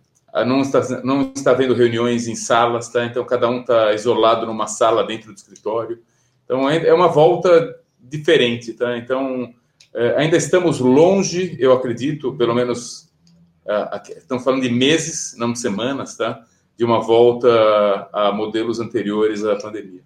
[0.45, 3.05] não está não está havendo reuniões em salas, tá?
[3.05, 5.99] Então cada um está isolado numa sala dentro do escritório.
[6.45, 8.97] Então é, é uma volta diferente, tá?
[8.97, 9.53] Então
[9.93, 13.10] é, ainda estamos longe, eu acredito, pelo menos
[14.17, 16.43] estamos falando de meses, não de semanas, tá?
[16.75, 20.01] De uma volta a modelos anteriores à pandemia.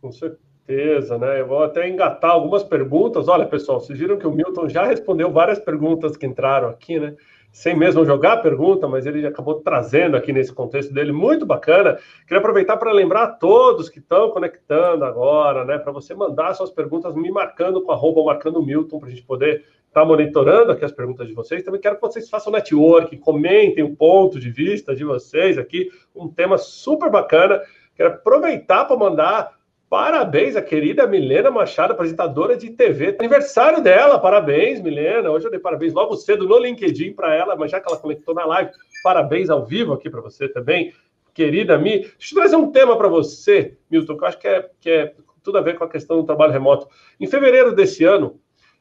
[0.00, 1.40] Com certeza, né?
[1.40, 3.28] Eu vou até engatar algumas perguntas.
[3.28, 7.14] Olha, pessoal, vocês viram que o Milton já respondeu várias perguntas que entraram aqui, né?
[7.52, 11.98] Sem mesmo jogar a pergunta, mas ele acabou trazendo aqui nesse contexto dele, muito bacana.
[12.22, 15.76] Queria aproveitar para lembrar a todos que estão conectando agora, né?
[15.76, 19.64] Para você mandar suas perguntas me marcando com arroba marcando Milton, para a gente poder
[19.90, 21.62] estar tá monitorando aqui as perguntas de vocês.
[21.62, 26.28] Também quero que vocês façam network, comentem o ponto de vista de vocês aqui, um
[26.28, 27.60] tema super bacana.
[27.94, 33.16] Quero aproveitar para mandar Parabéns à querida Milena Machado, apresentadora de TV.
[33.18, 35.28] Aniversário dela, parabéns, Milena.
[35.32, 38.32] Hoje eu dei parabéns logo cedo no LinkedIn para ela, mas já que ela conectou
[38.32, 38.70] na live,
[39.02, 40.92] parabéns ao vivo aqui para você também,
[41.34, 42.02] querida Mi.
[42.02, 45.14] Deixa eu trazer um tema para você, Milton, que eu acho que é, que é
[45.42, 46.86] tudo a ver com a questão do trabalho remoto.
[47.18, 48.39] Em fevereiro desse ano,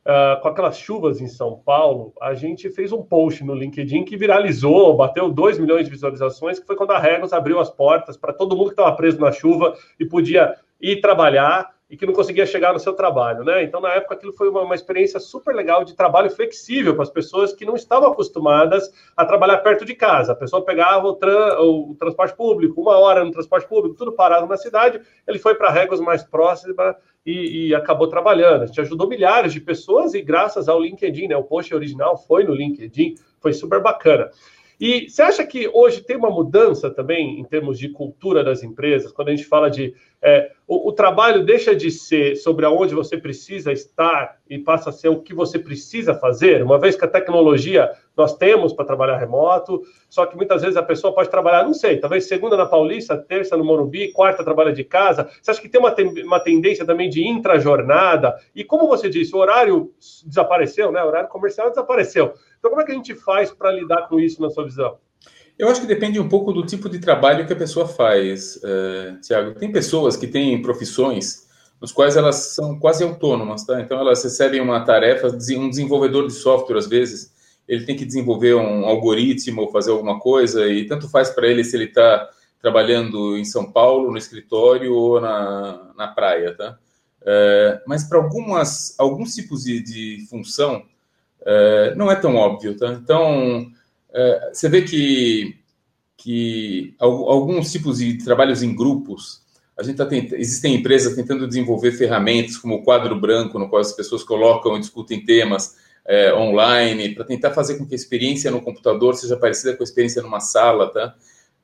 [0.09, 4.17] Uh, com aquelas chuvas em São Paulo, a gente fez um post no LinkedIn que
[4.17, 8.33] viralizou, bateu 2 milhões de visualizações, que foi quando a Regos abriu as portas para
[8.33, 12.47] todo mundo que estava preso na chuva e podia ir trabalhar e que não conseguia
[12.47, 13.63] chegar no seu trabalho, né?
[13.63, 17.09] Então, na época, aquilo foi uma, uma experiência super legal de trabalho flexível para as
[17.11, 20.31] pessoas que não estavam acostumadas a trabalhar perto de casa.
[20.31, 24.47] A pessoa pegava o, tra o transporte público, uma hora no transporte público, tudo parado
[24.47, 26.95] na cidade, ele foi para Réguas mais próxima
[27.25, 28.63] e, e, acabou trabalhando.
[28.63, 31.37] A gente ajudou milhares de pessoas e graças ao LinkedIn, né?
[31.37, 34.29] O post original foi no LinkedIn, foi super bacana.
[34.79, 39.11] E você acha que hoje tem uma mudança também em termos de cultura das empresas,
[39.11, 43.17] quando a gente fala de é, o, o, trabalho deixa de ser sobre aonde você
[43.17, 47.09] precisa estar e passa a ser o que você precisa fazer, uma vez que a
[47.09, 51.73] tecnologia nós temos para trabalhar remoto, só que muitas vezes a pessoa pode trabalhar, não
[51.73, 55.29] sei, talvez segunda na Paulista, terça no Morumbi, quarta trabalha de casa.
[55.41, 58.35] Você acha que tem uma, uma tendência também de intrajornada?
[58.53, 59.93] E como você disse, o horário
[60.25, 61.01] desapareceu, né?
[61.01, 62.33] O horário comercial desapareceu.
[62.59, 64.97] Então, como é que a gente faz para lidar com isso na sua visão?
[65.57, 69.19] Eu acho que depende um pouco do tipo de trabalho que a pessoa faz, uh,
[69.21, 69.59] Tiago.
[69.59, 71.47] Tem pessoas que têm profissões
[71.81, 73.79] nos quais elas são quase autônomas, tá?
[73.81, 77.33] Então, elas recebem uma tarefa, um desenvolvedor de software, às vezes,
[77.67, 81.63] ele tem que desenvolver um algoritmo ou fazer alguma coisa, e tanto faz para ele
[81.63, 82.29] se ele está
[82.61, 86.77] trabalhando em São Paulo, no escritório ou na, na praia, tá?
[87.21, 90.83] Uh, mas para algumas alguns tipos de, de função,
[91.45, 92.91] é, não é tão óbvio, tá?
[92.93, 93.71] Então,
[94.13, 95.55] é, você vê que,
[96.17, 99.41] que alguns tipos de trabalhos em grupos,
[99.77, 100.33] a gente tá tent...
[100.33, 104.79] existem empresas tentando desenvolver ferramentas como o quadro branco, no qual as pessoas colocam e
[104.79, 109.75] discutem temas é, online, para tentar fazer com que a experiência no computador seja parecida
[109.75, 111.15] com a experiência numa sala, tá?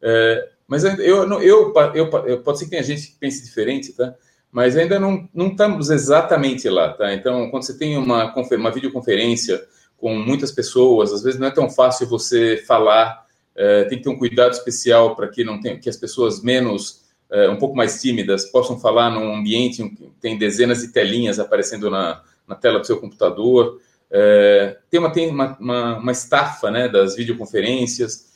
[0.02, 4.16] É, mas eu, eu, eu, eu, pode ser que tenha gente que pense diferente, tá?
[4.56, 7.14] Mas ainda não, não estamos exatamente lá, tá?
[7.14, 9.62] Então, quando você tem uma, uma videoconferência
[9.98, 14.10] com muitas pessoas, às vezes não é tão fácil você falar, é, tem que ter
[14.10, 18.02] um cuidado especial para que não tem, que as pessoas menos, é, um pouco mais
[18.02, 22.88] tímidas, possam falar num ambiente que tem dezenas de telinhas aparecendo na, na tela do
[22.88, 23.82] seu computador.
[24.10, 28.32] É, tem uma, tem uma, uma, uma estafa né, das videoconferências.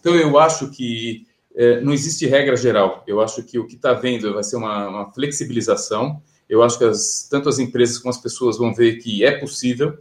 [0.00, 3.02] Então, eu acho que é, não existe regra geral.
[3.06, 6.20] Eu acho que o que está vendo vai ser uma, uma, flexibilização.
[6.48, 9.98] Eu acho que as, tanto as empresas como as pessoas vão ver que é possível,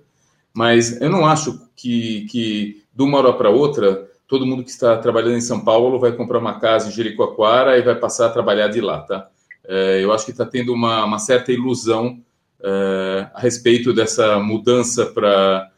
[0.54, 4.98] mas eu não acho que, que de uma hora para outra, todo mundo que está
[4.98, 8.68] trabalhando em São Paulo vai comprar uma casa em Jericoacoara e vai passar a trabalhar
[8.68, 9.30] de lá, tá?
[9.68, 12.22] É, eu acho que está tendo uma, uma, certa ilusão
[12.62, 15.72] é, a respeito dessa mudança para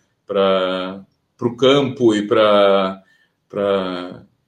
[1.39, 3.01] o campo e para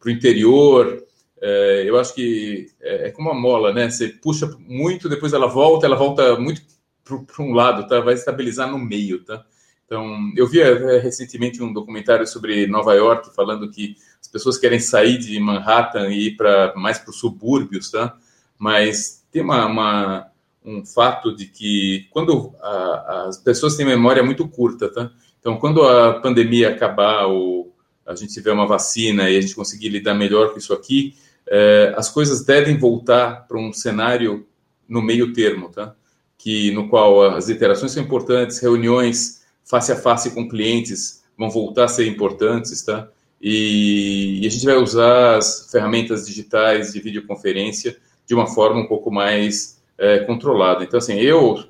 [0.06, 1.04] o interior.
[1.42, 3.90] É, eu acho que é, é, como uma mola, né?
[3.90, 6.62] Você puxa muito, depois ela volta, ela volta muito
[7.04, 8.00] para um lado, tá?
[8.02, 9.46] Vai estabilizar no meio, tá?
[9.86, 14.80] Então, eu vi é, recentemente um documentário sobre Nova York falando que as pessoas querem
[14.80, 18.16] sair de Manhattan e ir para mais para os subúrbios, tá?
[18.58, 20.28] Mas tem uma, uma,
[20.64, 25.10] um fato de que quando a, as pessoas têm memória muito curta, tá?
[25.40, 27.74] Então, quando a pandemia acabar ou
[28.06, 31.16] a gente tiver uma vacina e a gente conseguir lidar melhor com isso aqui,
[31.50, 34.46] é, as coisas devem voltar para um cenário
[34.88, 35.96] no meio termo, tá?
[36.38, 41.86] Que no qual as interações são importantes, reuniões face a face com clientes vão voltar
[41.86, 43.10] a ser importantes, tá?
[43.42, 48.88] E, e a gente vai usar as ferramentas digitais de videoconferência de uma forma um
[48.88, 50.84] pouco mais é, controlada.
[50.84, 51.64] Então, assim, eu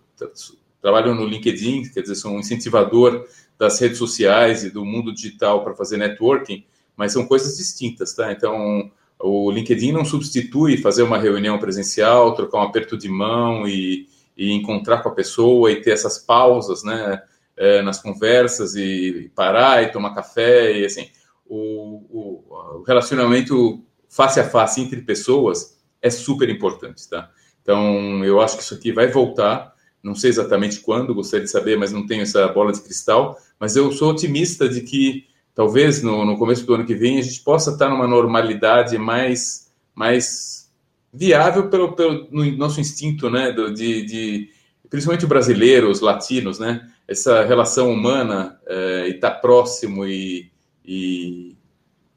[0.81, 3.25] trabalho no LinkedIn, quer dizer, sou um incentivador
[3.57, 6.65] das redes sociais e do mundo digital para fazer networking,
[6.97, 8.31] mas são coisas distintas, tá?
[8.31, 14.07] Então, o LinkedIn não substitui fazer uma reunião presencial, trocar um aperto de mão e,
[14.37, 17.21] e encontrar com a pessoa e ter essas pausas, né,
[17.57, 21.09] é, nas conversas e parar e tomar café e assim,
[21.45, 27.29] o, o, o, relacionamento face a face entre pessoas é super importante, tá?
[27.61, 31.77] Então, eu acho que isso aqui vai voltar, não sei exatamente quando, gostaria de saber,
[31.77, 35.25] mas não tenho essa bola de cristal, mas eu sou otimista de que
[35.59, 39.69] talvez no, no começo do ano que vem a gente possa estar numa normalidade mais,
[39.93, 40.71] mais
[41.11, 44.49] viável pelo, pelo no nosso instinto, né, de, de
[44.89, 50.49] principalmente brasileiros, latinos, né, essa relação humana é, e estar tá próximo e,
[50.85, 51.57] e,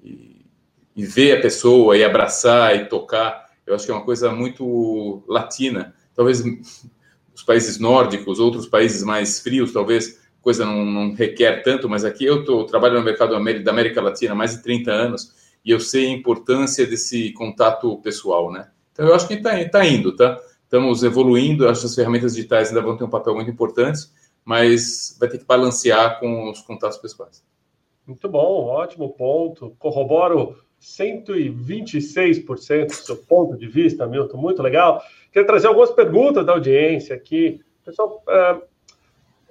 [0.04, 0.46] e,
[0.94, 5.24] e ver a pessoa e abraçar e tocar, eu acho que é uma coisa muito
[5.26, 5.92] latina.
[6.14, 6.44] Talvez
[7.34, 12.24] os países nórdicos, outros países mais frios, talvez coisa não, não requer tanto, mas aqui
[12.24, 15.32] eu tô, trabalho no mercado da América Latina há mais de 30 anos
[15.64, 18.68] e eu sei a importância desse contato pessoal, né?
[18.92, 20.38] Então eu acho que está tá indo, tá?
[20.64, 24.00] Estamos evoluindo, acho que as ferramentas digitais ainda vão ter um papel muito importante,
[24.44, 27.44] mas vai ter que balancear com os contatos pessoais.
[28.06, 29.74] Muito bom, ótimo ponto.
[29.78, 35.00] Corroboro 126% do seu ponto de vista, Milton, muito legal.
[35.30, 37.60] Quero trazer algumas perguntas da audiência aqui.
[37.84, 38.71] Pessoal, uh,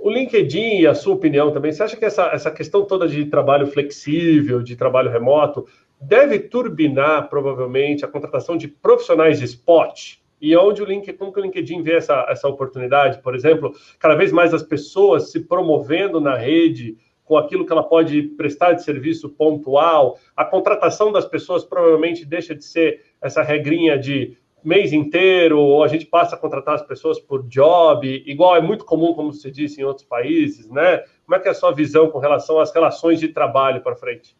[0.01, 3.25] o LinkedIn e a sua opinião também, você acha que essa, essa questão toda de
[3.25, 5.67] trabalho flexível, de trabalho remoto,
[5.99, 10.17] deve turbinar provavelmente a contratação de profissionais de spot?
[10.41, 13.21] E onde o LinkedIn, como que o LinkedIn vê essa, essa oportunidade?
[13.21, 17.83] Por exemplo, cada vez mais as pessoas se promovendo na rede com aquilo que ela
[17.83, 23.97] pode prestar de serviço pontual, a contratação das pessoas provavelmente deixa de ser essa regrinha
[23.97, 28.61] de mês inteiro, ou a gente passa a contratar as pessoas por job, igual é
[28.61, 31.03] muito comum, como você disse, em outros países, né?
[31.25, 34.35] Como é que é a sua visão com relação às relações de trabalho para frente?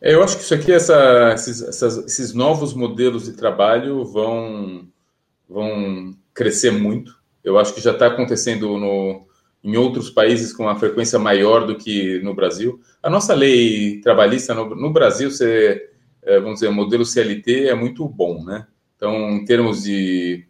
[0.00, 4.88] É, eu acho que isso aqui, essa, esses, essas, esses novos modelos de trabalho vão,
[5.48, 7.20] vão crescer muito.
[7.44, 9.26] Eu acho que já está acontecendo no,
[9.62, 12.80] em outros países com uma frequência maior do que no Brasil.
[13.02, 15.90] A nossa lei trabalhista no, no Brasil, você,
[16.22, 18.66] é, vamos dizer, o modelo CLT é muito bom, né?
[19.00, 20.44] Então, em termos de.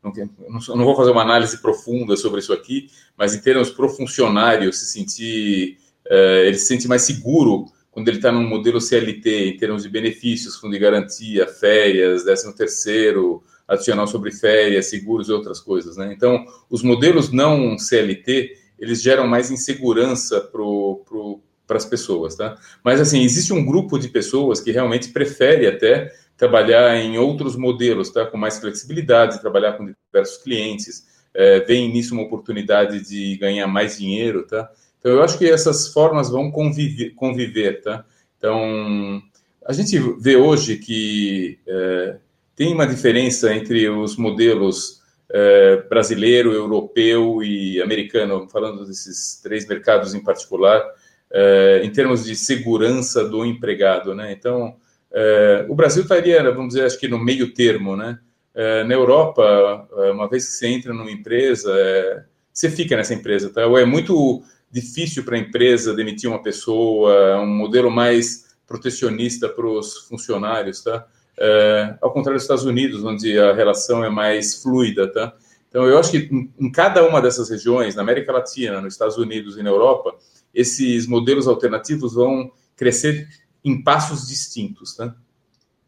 [0.00, 3.88] Não, não vou fazer uma análise profunda sobre isso aqui, mas em termos para o
[3.88, 5.78] funcionário se sentir.
[6.06, 9.88] Uh, ele se sente mais seguro quando ele está num modelo CLT, em termos de
[9.88, 15.96] benefícios, fundo de garantia, férias, 13 terceiro, adicional sobre férias, seguros e outras coisas.
[15.96, 16.12] Né?
[16.12, 22.34] Então, os modelos não CLT, eles geram mais insegurança para as pessoas.
[22.34, 22.56] Tá?
[22.82, 28.10] Mas, assim, existe um grupo de pessoas que realmente prefere até trabalhar em outros modelos,
[28.10, 28.26] tá?
[28.26, 33.96] com mais flexibilidade, trabalhar com diversos clientes, é, vem nisso uma oportunidade de ganhar mais
[33.96, 34.68] dinheiro, tá?
[34.98, 38.04] Então, eu acho que essas formas vão conviver, conviver tá?
[38.36, 39.22] Então,
[39.64, 42.16] a gente vê hoje que é,
[42.56, 45.00] tem uma diferença entre os modelos
[45.30, 50.82] é, brasileiro, europeu e americano, falando desses três mercados em particular,
[51.30, 54.32] é, em termos de segurança do empregado, né?
[54.32, 54.76] Então,
[55.12, 58.18] é, o Brasil estaria, vamos dizer, acho que no meio termo, né?
[58.54, 63.14] É, na Europa, é, uma vez que você entra numa empresa, é, você fica nessa
[63.14, 63.66] empresa, tá?
[63.66, 69.48] Ou é muito difícil para a empresa demitir uma pessoa, é um modelo mais protecionista
[69.48, 71.06] para os funcionários, tá?
[71.38, 75.34] É, ao contrário dos Estados Unidos, onde a relação é mais fluida, tá?
[75.68, 79.56] Então, eu acho que em, cada uma dessas regiões, na América Latina, nos Estados Unidos
[79.56, 80.14] e na Europa,
[80.54, 83.26] esses modelos alternativos vão crescer
[83.64, 85.14] em passos distintos, tá?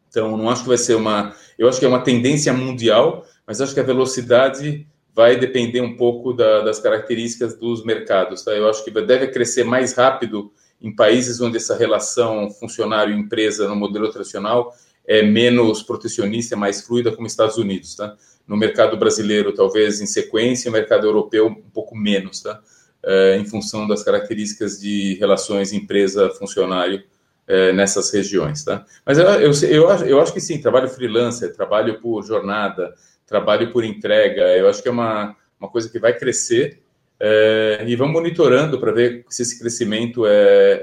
[0.09, 1.35] Então, não acho que vai ser uma.
[1.59, 5.97] Eu acho que é uma tendência mundial, mas acho que a velocidade vai depender um
[5.97, 8.43] pouco da, das características dos mercados.
[8.43, 8.53] Tá?
[8.53, 14.11] Eu acho que deve crescer mais rápido em países onde essa relação funcionário-empresa no modelo
[14.11, 14.73] tradicional
[15.07, 17.95] é menos protecionista, mais fluida, como Estados Unidos.
[17.95, 18.17] Tá?
[18.47, 22.61] No mercado brasileiro, talvez em sequência, no mercado europeu, um pouco menos, tá?
[23.07, 27.03] É, em função das características de relações empresa-funcionário
[27.47, 28.85] é, nessas regiões, tá?
[29.05, 32.95] Mas eu, eu, eu, eu, acho que sim, trabalho freelancer, trabalho por jornada,
[33.27, 36.85] trabalho por entrega, eu acho que é uma, uma coisa que vai crescer,
[37.19, 40.33] é, e vamos monitorando para ver se esse crescimento é,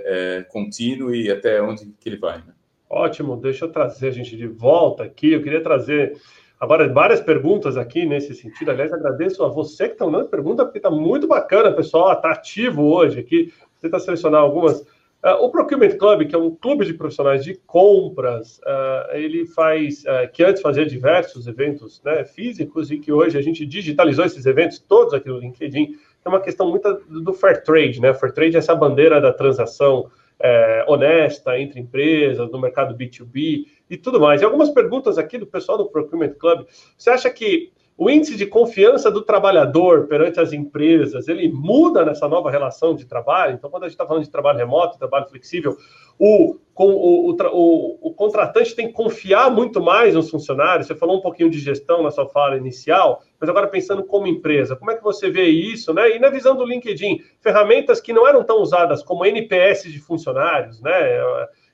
[0.06, 2.38] é, contínuo e até onde que ele vai.
[2.38, 2.54] Né?
[2.90, 5.34] Ótimo, deixa eu trazer a gente de volta aqui.
[5.34, 6.18] Eu queria trazer
[6.60, 8.72] agora várias perguntas aqui nesse sentido.
[8.72, 12.12] Aliás, agradeço a você que está mandando pergunta, porque está muito bacana, pessoal.
[12.14, 13.54] Está ativo hoje aqui.
[13.78, 14.86] Você está selecionar algumas.
[15.24, 20.04] Uh, o Procurement Club, que é um clube de profissionais de compras, uh, ele faz,
[20.04, 24.48] uh, que antes fazia diversos eventos né, físicos e que hoje a gente digitalizou esses
[24.48, 28.14] eventos todos aqui no LinkedIn é uma questão muito do fair trade, né?
[28.14, 33.98] Fair trade é essa bandeira da transação é, honesta entre empresas, no mercado B2B e
[33.98, 34.42] tudo mais.
[34.42, 36.66] E algumas perguntas aqui do pessoal do Procurement Club.
[36.98, 37.72] Você acha que
[38.02, 43.06] o índice de confiança do trabalhador perante as empresas, ele muda nessa nova relação de
[43.06, 43.54] trabalho?
[43.54, 45.78] Então, quando a gente está falando de trabalho remoto, trabalho flexível,
[46.18, 50.88] o, o, o, o, contratante tem que confiar muito mais nos funcionários.
[50.88, 54.76] Você falou um pouquinho de gestão na sua fala inicial, mas agora pensando como empresa,
[54.76, 56.16] como é que você vê isso, né?
[56.16, 60.82] E na visão do LinkedIn, ferramentas que não eram tão usadas como NPS de funcionários,
[60.82, 60.92] né?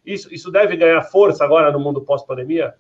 [0.06, 2.74] Isso, isso deve ganhar força agora no mundo pós-pandemia?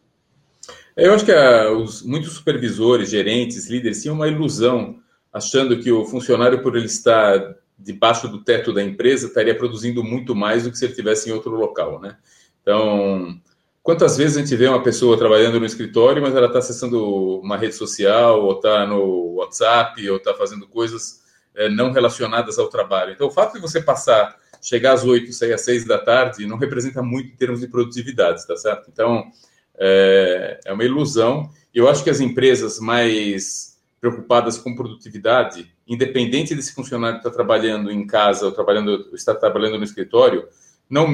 [0.97, 4.99] Eu acho que a, os, muitos supervisores, gerentes, líderes tinham uma ilusão,
[5.31, 10.35] achando que o funcionário, por ele estar debaixo do teto da empresa, estaria produzindo muito
[10.35, 12.17] mais do que se ele estivesse em outro local, né?
[12.63, 13.39] Então,
[13.83, 17.57] quantas vezes a gente vê uma pessoa trabalhando no escritório, mas ela está acessando uma
[17.57, 21.21] rede social, ou está no WhatsApp, ou está fazendo coisas
[21.55, 23.11] é, não relacionadas ao trabalho.
[23.11, 26.57] Então, o fato de você passar, chegar às oito, sair às seis da tarde, não
[26.57, 28.89] representa muito em termos de produtividade, tá certo?
[28.91, 29.31] Então,
[29.79, 31.49] é, é uma ilusão.
[31.73, 38.05] Eu acho que as empresas mais preocupadas com produtividade, independente desse funcionário estar trabalhando em
[38.05, 40.47] casa ou trabalhando, está trabalhando no escritório,
[40.89, 41.07] não,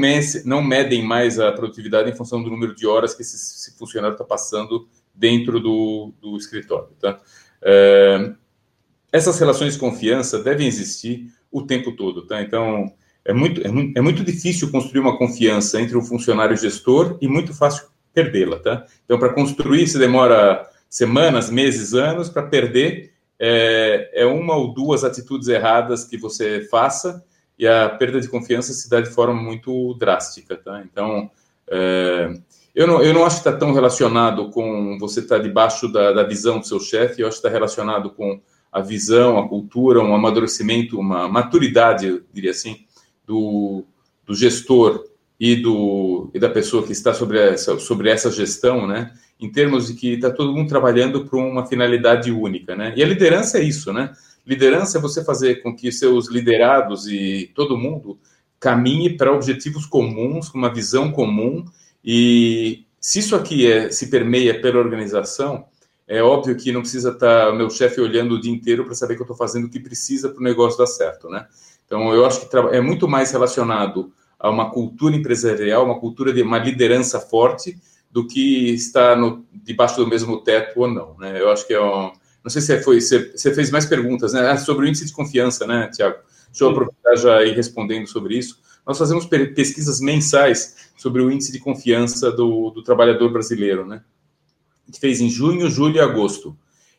[0.46, 4.14] não medem mais a produtividade em função do número de horas que esse, esse funcionário
[4.14, 6.90] está passando dentro do, do escritório.
[7.00, 7.20] Tá?
[7.62, 8.34] É,
[9.12, 12.28] essas relações de confiança devem existir o tempo todo.
[12.28, 12.42] Tá?
[12.42, 12.92] Então,
[13.26, 17.28] é muito, é, muito, é muito difícil construir uma confiança entre o funcionário gestor e
[17.28, 18.86] muito fácil perdê-la, tá?
[19.06, 25.04] Então, para construir, se demora semanas, meses, anos, para perder, é, é, uma ou duas
[25.04, 27.24] atitudes erradas que você faça
[27.58, 30.84] e a perda de confiança se dá de forma muito drástica, tá?
[30.90, 31.30] Então,
[31.68, 32.34] é,
[32.76, 36.12] eu, não, eu não acho que está tão relacionado com você estar tá debaixo da,
[36.12, 38.40] da visão do seu chefe, eu acho que está relacionado com
[38.72, 42.86] a visão, a cultura, um amadurecimento, uma maturidade, eu diria assim,
[43.26, 43.84] do,
[44.26, 45.04] do gestor
[45.46, 49.12] e, do, e da pessoa que está sobre essa, sobre essa gestão, né?
[49.38, 52.94] Em termos de que está todo mundo trabalhando para uma finalidade única, né?
[52.96, 54.14] E a liderança é isso, né?
[54.48, 58.18] Liderança é você fazer com que seus liderados e todo mundo
[58.58, 61.66] caminhe para objetivos comuns, com uma visão comum.
[62.02, 65.66] E se isso aqui é, se permeia pela organização,
[66.08, 69.16] é óbvio que não precisa estar tá meu chefe olhando o dia inteiro para saber
[69.16, 71.46] que eu estou fazendo o que precisa para o negócio dar certo, né?
[71.86, 74.10] Então, eu acho que é muito mais relacionado
[74.44, 77.78] a uma cultura empresarial, uma cultura de uma liderança forte,
[78.12, 81.18] do que estar no, debaixo do mesmo teto ou não.
[81.18, 81.42] Né?
[81.42, 82.12] Eu acho que é um,
[82.44, 83.00] Não sei se foi.
[83.00, 84.52] Você, você fez mais perguntas né?
[84.52, 86.18] Ah, sobre o índice de confiança, né, Tiago?
[86.50, 88.60] Deixa eu aproveitar já ir respondendo sobre isso.
[88.86, 94.04] Nós fazemos pesquisas mensais sobre o índice de confiança do, do trabalhador brasileiro, né?
[94.84, 96.56] A gente fez em junho, julho e agosto.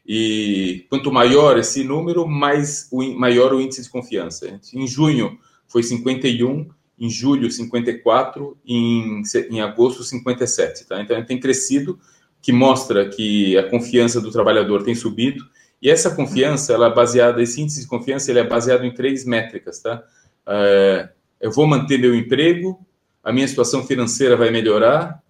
[0.07, 4.61] E quanto maior esse número, mais o, maior o índice de confiança.
[4.73, 6.69] Em junho foi 51,
[7.05, 10.87] em julho 54, em, em agosto 57.
[10.87, 11.03] Tá?
[11.03, 11.99] Então, tem crescido,
[12.41, 15.45] que mostra que a confiança do trabalhador tem subido,
[15.83, 19.27] e essa confiança, ela é baseada, esse índice de confiança, ele é baseado em três
[19.27, 20.03] métricas, tá?
[20.47, 22.81] É, eu vou manter meu emprego,
[23.23, 25.23] a minha situação financeira vai melhorar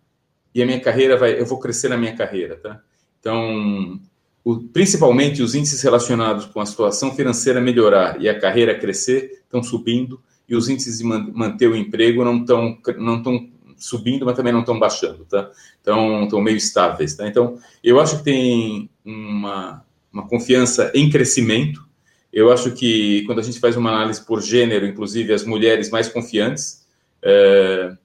[0.54, 2.80] e a minha carreira vai, eu vou crescer na minha carreira, tá?
[3.18, 4.00] Então,
[4.44, 9.60] o, principalmente os índices relacionados com a situação financeira melhorar e a carreira crescer estão
[9.60, 14.52] subindo e os índices de manter o emprego não estão não estão subindo, mas também
[14.52, 15.50] não estão baixando, tá?
[15.80, 17.26] Então, estão meio estáveis, tá?
[17.26, 21.84] Então, eu acho que tem uma, uma confiança em crescimento.
[22.32, 26.08] Eu acho que quando a gente faz uma análise por gênero, inclusive as mulheres mais
[26.08, 26.84] confiantes,
[27.22, 27.96] é,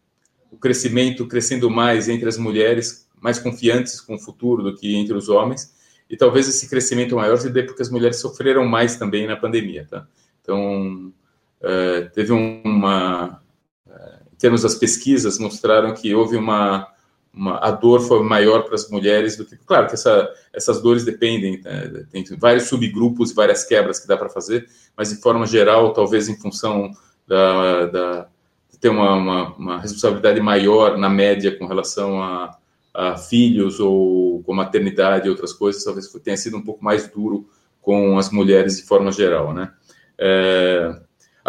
[0.51, 5.13] o crescimento crescendo mais entre as mulheres mais confiantes com o futuro do que entre
[5.13, 5.73] os homens.
[6.09, 9.85] E talvez esse crescimento maior se dê porque as mulheres sofreram mais também na pandemia,
[9.89, 10.07] tá?
[10.41, 11.13] Então,
[11.61, 13.41] é, teve uma,
[13.89, 16.87] é, em termos das pesquisas, mostraram que houve uma,
[17.33, 21.03] uma a dor foi maior para as mulheres do que, claro que essa, essas dores
[21.03, 25.93] dependem, né, tem vários subgrupos várias quebras que dá para fazer, mas de forma geral,
[25.93, 26.91] talvez em função
[27.27, 28.27] da, da
[28.71, 32.57] de ter uma, uma, uma, responsabilidade maior na média com relação a,
[32.93, 37.47] a filhos ou com maternidade e outras coisas, talvez tenha sido um pouco mais duro
[37.81, 39.71] com as mulheres de forma geral, né?
[40.17, 40.99] É,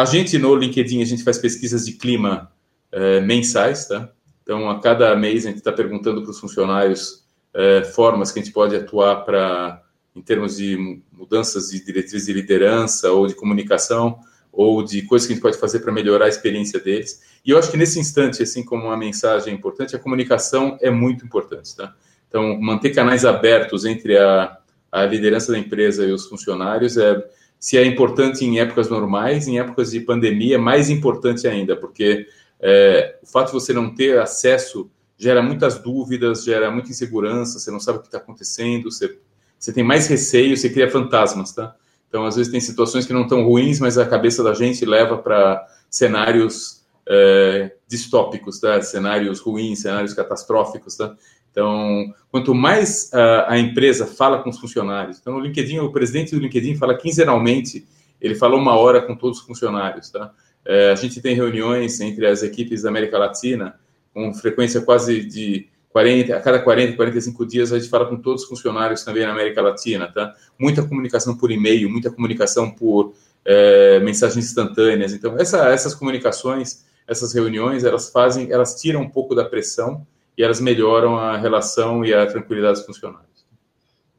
[0.00, 2.50] a gente no LinkedIn a gente faz pesquisas de clima
[2.90, 4.10] é, mensais, tá?
[4.42, 8.42] Então a cada mês a gente está perguntando para os funcionários é, formas que a
[8.42, 9.82] gente pode atuar para
[10.16, 14.18] em termos de mudanças de diretrizes de liderança ou de comunicação
[14.50, 17.20] ou de coisas que a gente pode fazer para melhorar a experiência deles.
[17.44, 21.24] E eu acho que nesse instante, assim como uma mensagem importante, a comunicação é muito
[21.24, 21.94] importante, tá?
[22.26, 24.56] Então, manter canais abertos entre a,
[24.90, 27.22] a liderança da empresa e os funcionários é,
[27.60, 32.26] se é importante em épocas normais, em épocas de pandemia é mais importante ainda, porque
[32.58, 37.70] é, o fato de você não ter acesso gera muitas dúvidas, gera muita insegurança, você
[37.70, 39.18] não sabe o que está acontecendo, você,
[39.58, 41.76] você tem mais receio, você cria fantasmas, tá?
[42.08, 45.18] Então, às vezes, tem situações que não estão ruins, mas a cabeça da gente leva
[45.18, 48.80] para cenários é, distópicos, tá?
[48.82, 50.96] cenários ruins, cenários catastróficos.
[50.96, 51.14] Tá?
[51.50, 56.34] Então, quanto mais a, a, empresa fala com os funcionários, então, no LinkedIn, o presidente
[56.34, 57.86] do LinkedIn fala quinzenalmente,
[58.20, 60.10] ele fala uma hora com todos os funcionários.
[60.10, 60.32] Tá?
[60.64, 63.74] É, a gente tem reuniões entre as equipes da América Latina,
[64.14, 68.42] com frequência quase de 40, a cada 40, 45 dias a gente fala com todos
[68.42, 70.34] os funcionários também na América Latina, tá?
[70.58, 73.12] Muita comunicação por e-mail, muita comunicação por
[73.44, 75.12] é, mensagens instantâneas.
[75.12, 80.42] Então, essa, essas comunicações, essas reuniões, elas fazem, elas tiram um pouco da pressão e
[80.42, 83.30] elas melhoram a relação e a tranquilidade dos funcionários.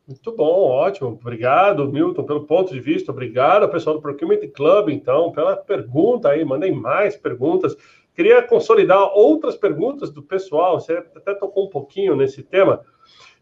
[0.07, 1.09] Muito bom, ótimo.
[1.09, 3.11] Obrigado, Milton, pelo ponto de vista.
[3.11, 6.43] Obrigado, pessoal do Procurement Club, então, pela pergunta aí.
[6.43, 7.77] Mandem mais perguntas.
[8.13, 12.81] Queria consolidar outras perguntas do pessoal, você até tocou um pouquinho nesse tema.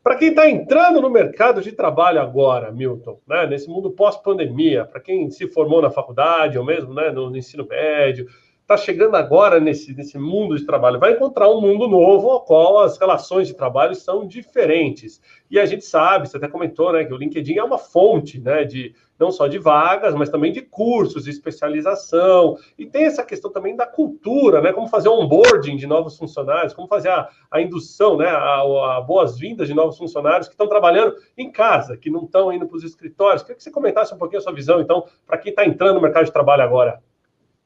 [0.03, 5.01] Para quem está entrando no mercado de trabalho agora, Milton, né, nesse mundo pós-pandemia, para
[5.01, 8.27] quem se formou na faculdade ou mesmo né, no ensino médio,
[8.69, 12.77] está chegando agora nesse, nesse mundo de trabalho, vai encontrar um mundo novo ao qual
[12.77, 15.19] as relações de trabalho são diferentes.
[15.49, 18.63] E a gente sabe, você até comentou, né, que o LinkedIn é uma fonte, né,
[18.63, 22.57] de não só de vagas, mas também de cursos, de especialização.
[22.77, 26.87] E tem essa questão também da cultura, né, como fazer onboarding de novos funcionários, como
[26.87, 31.51] fazer a, a indução, né, a, a boas-vindas de novos funcionários que estão trabalhando em
[31.51, 33.41] casa, que não estão indo para os escritórios.
[33.41, 36.01] Queria que você comentasse um pouquinho a sua visão, então, para quem está entrando no
[36.01, 37.01] mercado de trabalho agora.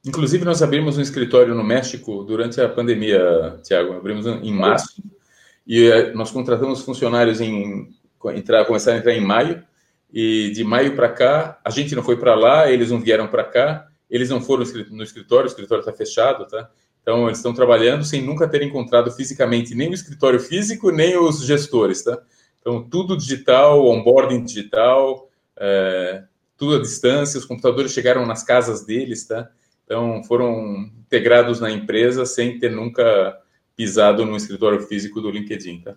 [0.05, 3.93] Inclusive, nós abrimos um escritório no México durante a pandemia, Tiago.
[3.93, 5.01] Abrimos em março
[5.65, 7.89] e eh, nós contratamos funcionários em
[8.35, 9.63] entrar, começaram a entrar em maio.
[10.13, 13.43] E de maio para cá, a gente não foi para lá, eles não vieram para
[13.43, 16.69] cá, eles não foram no escritório, o escritório está fechado, tá?
[17.01, 21.43] Então, eles estão trabalhando sem nunca ter encontrado fisicamente nem o escritório físico, nem os
[21.43, 22.21] gestores, tá?
[22.61, 26.23] Então, tudo digital, onboarding digital, é,
[26.55, 29.49] tudo à distância, os computadores chegaram nas casas deles, tá?
[29.85, 33.37] Então, foram integrados na empresa sem ter nunca
[33.75, 35.81] pisado no escritório físico do LinkedIn.
[35.81, 35.95] Tá?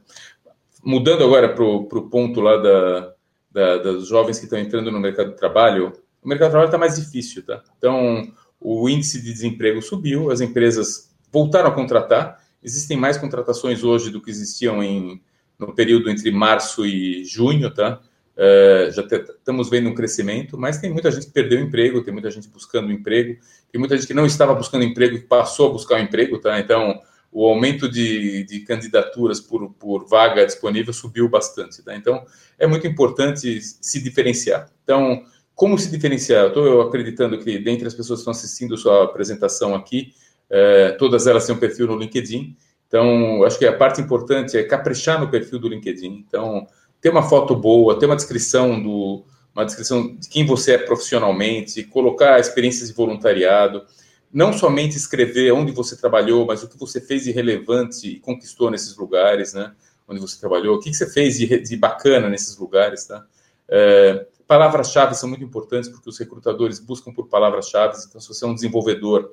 [0.84, 3.14] Mudando agora para o ponto lá da,
[3.51, 6.78] da, dos jovens que estão entrando no mercado de trabalho, o mercado de trabalho está
[6.78, 7.45] mais difícil.
[7.45, 7.62] Tá?
[7.78, 14.11] Então, o índice de desemprego subiu, as empresas voltaram a contratar, existem mais contratações hoje
[14.11, 15.22] do que existiam em,
[15.59, 18.01] no período entre março e junho, tá?
[18.37, 22.30] Uh, já estamos vendo um crescimento, mas tem muita gente que perdeu emprego, tem muita
[22.30, 23.39] gente buscando emprego,
[23.72, 26.61] tem muita gente que não estava buscando emprego e passou a buscar um emprego, tá?
[26.61, 27.01] Então,
[27.32, 31.97] o aumento de, de candidaturas por, por vaga disponível subiu bastante, tá?
[31.97, 32.24] Então,
[32.59, 34.70] é muito importante se diferenciar.
[34.84, 35.22] Então,
[35.55, 36.45] como se diferenciar?
[36.45, 40.12] Eu estou acreditando que, dentre as pessoas que estão assistindo sua apresentação aqui,
[40.51, 42.55] uh, todas elas têm um perfil no LinkedIn.
[42.87, 46.24] Então, acho que a parte importante é caprichar no perfil do LinkedIn.
[46.26, 46.66] Então,
[47.07, 51.84] ter uma foto boa, ter uma descrição do uma descrição de quem você é profissionalmente,
[51.84, 53.86] colocar experiências de voluntariado,
[54.30, 58.72] não somente escrever onde você trabalhou, mas o que você fez de relevante e conquistou
[58.72, 59.72] nesses lugares, né?
[60.09, 63.24] Onde você trabalhou, o que você fez de, de bacana nesses lugares, tá?
[63.68, 67.96] É, palavras-chave são muito importantes porque os recrutadores buscam por palavras-chave.
[68.09, 69.32] Então, se você é um desenvolvedor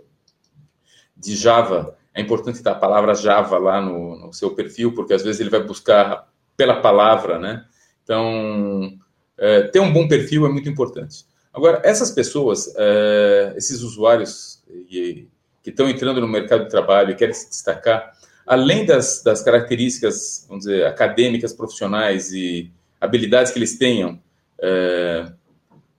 [1.18, 5.24] de Java, é importante dar a palavra Java lá no, no seu perfil, porque às
[5.24, 7.66] vezes ele vai buscar pela palavra, né?
[8.04, 8.98] Então,
[9.38, 11.26] é, ter um bom perfil é muito importante.
[11.54, 17.34] Agora, essas pessoas, é, esses usuários que estão entrando no mercado de trabalho e querem
[17.34, 18.12] se destacar,
[18.46, 24.20] além das, das características, vamos dizer, acadêmicas, profissionais e habilidades que eles tenham,
[24.60, 25.32] é,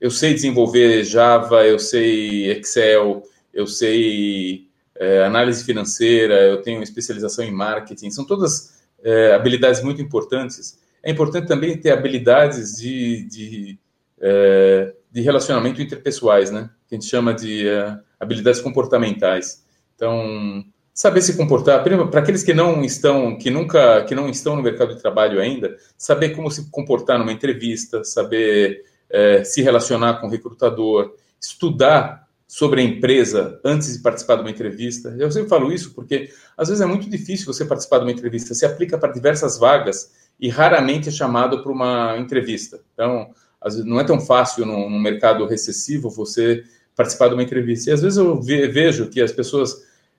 [0.01, 7.45] eu sei desenvolver Java, eu sei Excel, eu sei é, análise financeira, eu tenho especialização
[7.45, 8.74] em marketing, são todas
[9.05, 10.81] é, habilidades muito importantes.
[11.03, 13.79] É importante também ter habilidades de, de,
[14.19, 16.71] é, de relacionamento interpessoais, né?
[16.89, 19.63] Que a gente chama de é, habilidades comportamentais.
[19.95, 24.63] Então, saber se comportar, para aqueles que não estão, que nunca, que não estão no
[24.63, 30.27] mercado de trabalho ainda, saber como se comportar numa entrevista, saber é, se relacionar com
[30.27, 32.24] o recrutador, estudar
[32.55, 35.13] sobre a empresa antes de participar de uma entrevista.
[35.19, 38.55] Eu sempre falo isso porque às vezes é muito difícil você participar de uma entrevista.
[38.55, 42.81] Se aplica para diversas vagas e raramente é chamado para uma entrevista.
[42.93, 43.29] Então,
[43.65, 46.63] vezes não é tão fácil no, no mercado recessivo você
[46.95, 47.91] participar de uma entrevista.
[47.91, 49.75] E às vezes eu vejo que as pessoas,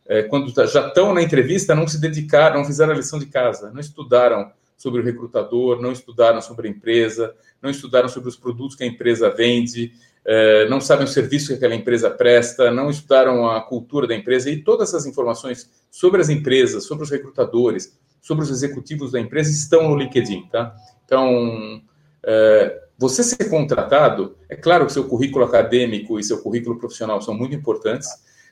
[0.05, 3.27] é, quando tá, já estão na entrevista, não se dedicaram, não fizeram a lição de
[3.27, 8.35] casa, não estudaram sobre o recrutador, não estudaram sobre a empresa, não estudaram sobre os
[8.35, 9.93] produtos que a empresa vende,
[10.25, 14.49] é, não sabem o serviço que aquela empresa presta, não estudaram a cultura da empresa
[14.49, 19.51] e todas essas informações sobre as empresas, sobre os recrutadores, sobre os executivos da empresa
[19.51, 20.75] estão no LinkedIn, tá?
[21.05, 21.79] Então,
[22.23, 27.35] é, você ser contratado, é claro que seu currículo acadêmico e seu currículo profissional são
[27.35, 28.09] muito importantes,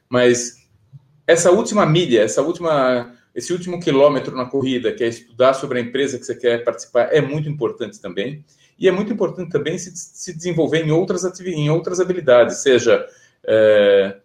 [0.08, 0.64] mas
[1.26, 5.82] essa última milha, essa última, esse último quilômetro na corrida, que é estudar sobre a
[5.82, 8.46] empresa que você quer participar, é muito importante também.
[8.80, 13.06] E é muito importante também se, se desenvolver em outras, em outras habilidades, seja
[13.46, 14.18] é,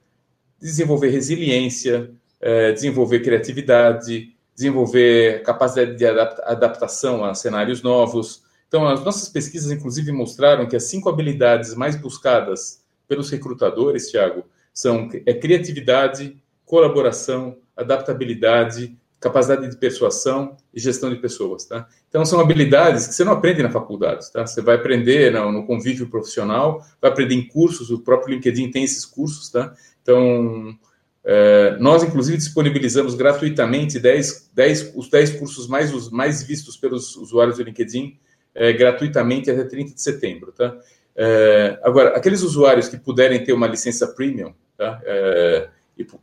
[0.61, 9.31] desenvolver resiliência, é, desenvolver criatividade, desenvolver capacidade de adaptação a cenários novos, então, as nossas
[9.31, 14.45] pesquisas, inclusive, mostraram que as cinco habilidades mais buscadas pelos recrutadores, Tiago,
[14.75, 16.37] são é criatividade,
[16.67, 21.89] colaboração, adaptabilidade, capacidade de persuasão e gestão de pessoas, tá?
[22.09, 24.47] Então, são habilidades que você não aprende na faculdade, tá?
[24.47, 28.85] Você vai aprender no, no convívio profissional, vai aprender em cursos, o próprio LinkedIn tem
[28.85, 29.75] esses cursos, tá?
[30.03, 30.77] Então,
[31.25, 37.59] é, nós, inclusive, disponibilizamos gratuitamente 10, 10, os 10 cursos mais, mais vistos pelos usuários
[37.59, 38.19] do LinkedIn
[38.55, 40.53] é, gratuitamente até 30 de setembro.
[40.53, 40.77] Tá?
[41.15, 45.01] É, agora, aqueles usuários que puderem ter uma licença premium, tá?
[45.05, 45.69] É,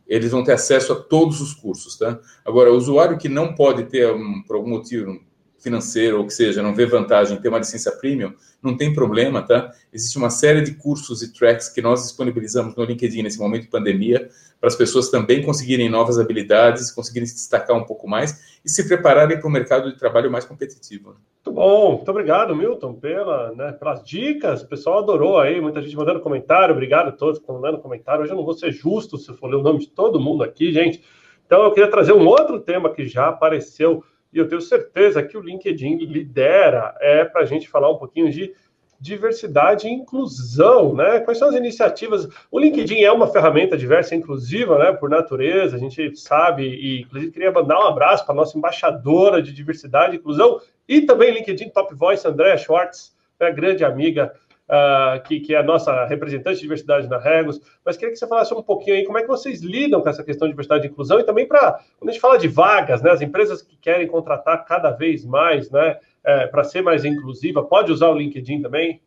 [0.06, 1.96] eles vão ter acesso a todos os cursos.
[1.96, 2.18] Tá?
[2.44, 4.08] Agora, o usuário que não pode ter,
[4.46, 5.20] por algum motivo
[5.66, 9.42] financeiro ou que seja, não vê vantagem em ter uma licença premium, não tem problema,
[9.42, 9.72] tá?
[9.92, 13.68] Existe uma série de cursos e tracks que nós disponibilizamos no LinkedIn nesse momento de
[13.68, 14.28] pandemia,
[14.60, 18.86] para as pessoas também conseguirem novas habilidades, conseguirem se destacar um pouco mais e se
[18.86, 21.16] prepararem para um mercado de trabalho mais competitivo.
[21.44, 24.62] Muito bom, muito obrigado, Milton, pela, né, pelas dicas.
[24.62, 26.72] O pessoal adorou aí, muita gente mandando comentário.
[26.72, 28.22] Obrigado a todos que estão mandando comentário.
[28.22, 30.44] Hoje eu não vou ser justo se eu for ler o nome de todo mundo
[30.44, 31.02] aqui, gente.
[31.44, 34.02] Então eu queria trazer um outro tema que já apareceu
[34.36, 38.30] e eu tenho certeza que o LinkedIn lidera é para a gente falar um pouquinho
[38.30, 38.52] de
[39.00, 41.20] diversidade e inclusão, né?
[41.20, 42.28] Quais são as iniciativas?
[42.50, 44.92] O LinkedIn é uma ferramenta diversa e inclusiva, né?
[44.92, 49.40] Por natureza, a gente sabe, e inclusive queria mandar um abraço para a nossa embaixadora
[49.40, 53.50] de diversidade e inclusão e também LinkedIn Top Voice, Andréa Schwartz, né?
[53.50, 54.34] grande amiga,
[54.68, 57.60] uh, que, que é a nossa representante de diversidade na Regos.
[57.84, 60.24] Mas queria que você falasse um pouquinho aí como é que vocês lidam com essa
[60.24, 63.10] questão de diversidade e inclusão e também para, quando a gente fala de vagas, né?
[63.10, 65.96] As empresas que querem contratar cada vez mais, né?
[66.26, 69.00] é, para ser mais inclusiva, pode usar o LinkedIn também?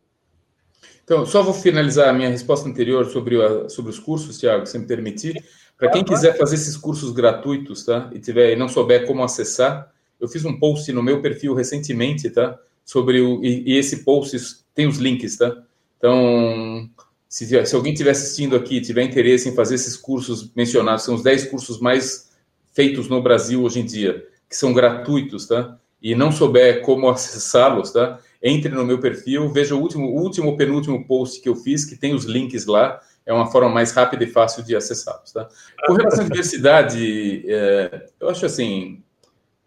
[1.04, 4.78] Então, só vou finalizar a minha resposta anterior sobre, a, sobre os cursos, Tiago, se
[4.78, 5.44] me permitir.
[5.76, 8.10] Para quem quiser fazer esses cursos gratuitos, tá?
[8.12, 12.30] E tiver e não souber como acessar, eu fiz um post no meu perfil recentemente,
[12.30, 12.58] tá?
[12.84, 14.36] Sobre o e, e esse post
[14.74, 15.62] tem os links, tá?
[15.98, 16.88] Então,
[17.28, 21.22] se, se alguém estiver assistindo aqui, tiver interesse em fazer esses cursos mencionados, são os
[21.22, 22.30] 10 cursos mais
[22.72, 25.78] feitos no Brasil hoje em dia, que são gratuitos, tá?
[26.02, 28.18] e não souber como acessá-los, tá?
[28.42, 32.14] Entre no meu perfil, veja o último, último penúltimo post que eu fiz, que tem
[32.14, 33.00] os links lá.
[33.26, 35.46] É uma forma mais rápida e fácil de acessá-los, tá?
[35.86, 39.02] Com relação à diversidade, é, eu acho assim.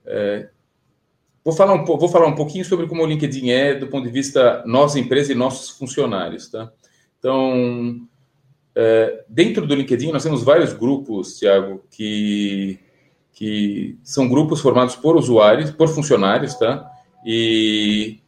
[0.06, 0.50] É,
[1.44, 4.12] vou, falar um, vou falar um pouquinho sobre como o LinkedIn é do ponto de
[4.12, 6.72] vista nossa empresa e nossos funcionários, tá?
[7.20, 8.02] Então,
[8.76, 12.80] é, dentro do LinkedIn, nós temos vários grupos, Tiago, que
[13.34, 16.90] que são grupos formados por usuários, por funcionários, tá?
[17.26, 18.20] E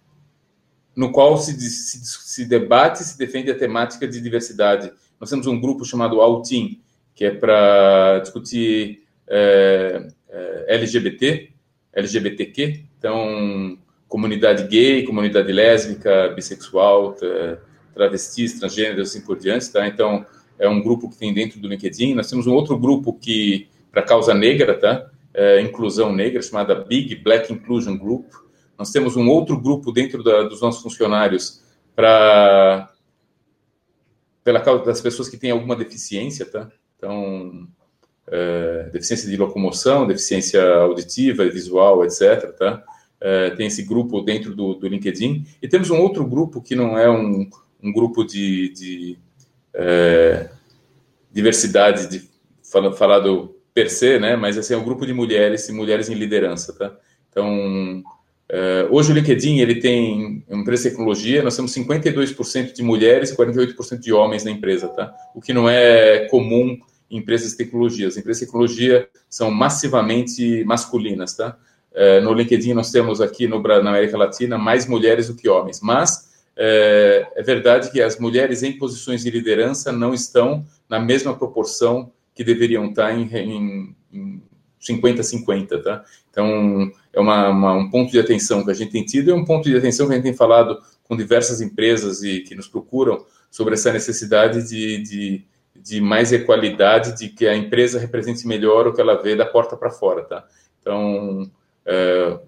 [0.96, 4.92] no qual se, se, se debate e se defende a temática de diversidade.
[5.20, 6.82] Nós temos um grupo chamado Altim,
[7.14, 11.52] que é para discutir é, é, LGBT,
[11.94, 13.78] LGBTQ, então
[14.08, 17.16] comunidade gay, comunidade lésbica, bissexual,
[17.94, 19.88] travestis, transgêneros, assim por diante, tá?
[19.88, 20.26] Então
[20.58, 22.16] é um grupo que tem dentro do LinkedIn.
[22.16, 25.06] Nós temos um outro grupo que para causa negra, tá?
[25.34, 28.26] É, inclusão negra, chamada Big Black Inclusion Group.
[28.78, 31.62] Nós temos um outro grupo dentro da, dos nossos funcionários
[31.96, 32.92] para
[34.44, 36.70] pela causa das pessoas que têm alguma deficiência, tá?
[36.98, 37.68] Então,
[38.28, 42.52] é, deficiência de locomoção, deficiência auditiva, visual, etc.
[42.58, 42.84] Tá?
[43.28, 45.44] É, tem esse grupo dentro do, do, LinkedIn.
[45.60, 47.50] E temos um outro grupo que não é um,
[47.82, 49.18] um grupo de, de
[49.74, 50.48] é,
[51.32, 52.30] diversidade, de,
[52.62, 54.36] falado per se, né?
[54.36, 56.96] Mas assim, é um grupo de mulheres e mulheres em liderança, tá?
[57.30, 58.04] Então,
[58.46, 63.32] Uh, hoje o LinkedIn ele tem uma empresa de tecnologia, nós temos 52% de mulheres
[63.32, 65.12] e 48% de homens na empresa, tá?
[65.34, 66.78] O que não é comum
[67.10, 68.08] em empresas de tecnologia.
[68.08, 71.58] As empresas de tecnologia são massivamente masculinas, tá?
[71.96, 75.80] Uh, no LinkedIn nós temos aqui no, na América Latina mais mulheres do que homens,
[75.82, 81.36] mas é, é verdade que as mulheres em posições de liderança não estão na mesma
[81.36, 84.42] proporção que deveriam estar em, em, em
[84.82, 86.04] 50-50, tá?
[86.30, 89.36] Então, é uma, uma, um ponto de atenção que a gente tem tido e é
[89.36, 92.68] um ponto de atenção que a gente tem falado com diversas empresas e que nos
[92.68, 98.88] procuram sobre essa necessidade de, de, de mais equalidade, de que a empresa represente melhor
[98.88, 100.46] o que ela vê da porta para fora, tá?
[100.82, 101.50] Então,
[101.86, 102.40] é,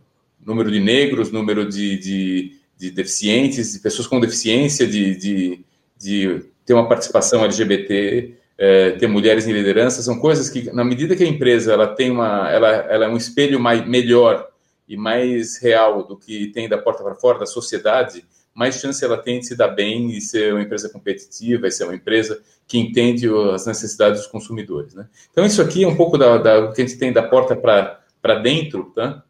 [0.46, 5.66] número de negros, número de, de, de, deficientes, de pessoas com deficiência, de, de,
[5.98, 11.16] de ter uma participação LGBT, é, ter mulheres em liderança, são coisas que, na medida
[11.16, 14.48] que a empresa ela tem uma, ela, ela é um espelho mais, melhor
[14.88, 18.26] e mais real do que tem da porta para fora da sociedade,
[18.58, 21.84] mais chance ela tem de se dar bem e ser uma empresa competitiva, e ser
[21.84, 24.96] uma empresa que entende as necessidades dos consumidores.
[24.96, 25.08] Né?
[25.32, 28.36] Então, isso aqui é um pouco da, da que a gente tem da porta para
[28.42, 29.24] dentro, tá?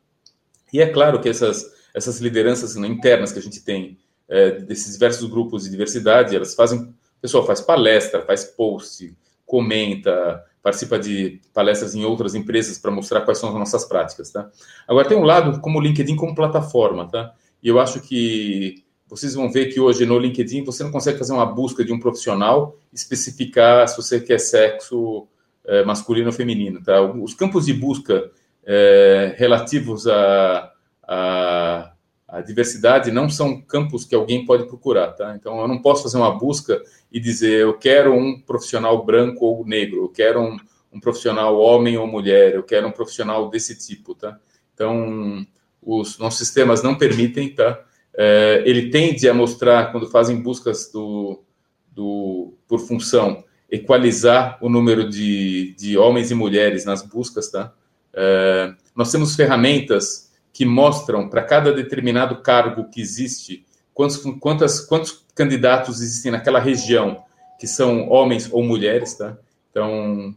[0.72, 3.98] E é claro que essas, essas lideranças internas que a gente tem,
[4.30, 9.12] é, desses diversos grupos de diversidade, elas fazem o pessoal faz palestra, faz post,
[9.46, 14.50] comenta, participa de palestras em outras empresas para mostrar quais são as nossas práticas, tá?
[14.88, 17.34] Agora tem um lado como o LinkedIn como plataforma, tá?
[17.64, 21.34] E eu acho que vocês vão ver que hoje no LinkedIn você não consegue fazer
[21.34, 25.28] uma busca de um profissional especificar se você quer sexo
[25.66, 27.02] é, masculino ou feminino, tá?
[27.02, 28.30] Os campos de busca
[28.68, 30.72] é, relativos a,
[31.08, 31.92] a
[32.28, 35.34] a diversidade não são campos que alguém pode procurar, tá?
[35.36, 39.66] Então eu não posso fazer uma busca e dizer eu quero um profissional branco ou
[39.66, 40.58] negro, eu quero um,
[40.92, 44.38] um profissional homem ou mulher, eu quero um profissional desse tipo, tá?
[44.74, 45.46] Então
[45.82, 47.82] os nossos sistemas não permitem, tá?
[48.14, 51.42] É, ele tende a mostrar quando fazem buscas do,
[51.90, 57.74] do por função equalizar o número de, de homens e mulheres nas buscas, tá?
[58.20, 63.64] É, nós temos ferramentas que mostram para cada determinado cargo que existe
[63.94, 67.24] quantos, quantas, quantos candidatos existem naquela região
[67.60, 69.38] que são homens ou mulheres, tá?
[69.70, 70.36] Então,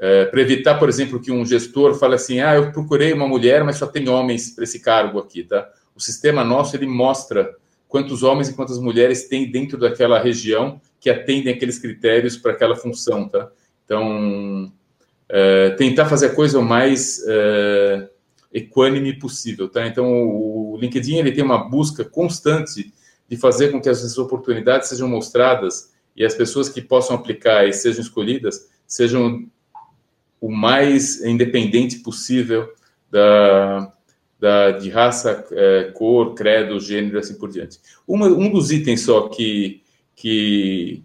[0.00, 3.62] é, para evitar, por exemplo, que um gestor fale assim, ah, eu procurei uma mulher,
[3.62, 5.68] mas só tem homens para esse cargo aqui, tá?
[5.94, 7.54] O sistema nosso ele mostra
[7.86, 12.74] quantos homens e quantas mulheres tem dentro daquela região que atendem aqueles critérios para aquela
[12.74, 13.48] função, tá?
[13.84, 14.72] Então,
[15.28, 18.08] é, tentar fazer a coisa o mais é,
[18.52, 19.86] equânime possível, tá?
[19.86, 22.92] Então, o LinkedIn ele tem uma busca constante
[23.28, 27.72] de fazer com que essas oportunidades sejam mostradas e as pessoas que possam aplicar e
[27.72, 29.48] sejam escolhidas sejam
[30.38, 32.68] o mais independente possível
[33.10, 33.92] da,
[34.38, 37.78] da de raça, é, cor, credo, gênero, assim por diante.
[38.06, 39.82] Uma, um dos itens só que,
[40.14, 41.02] que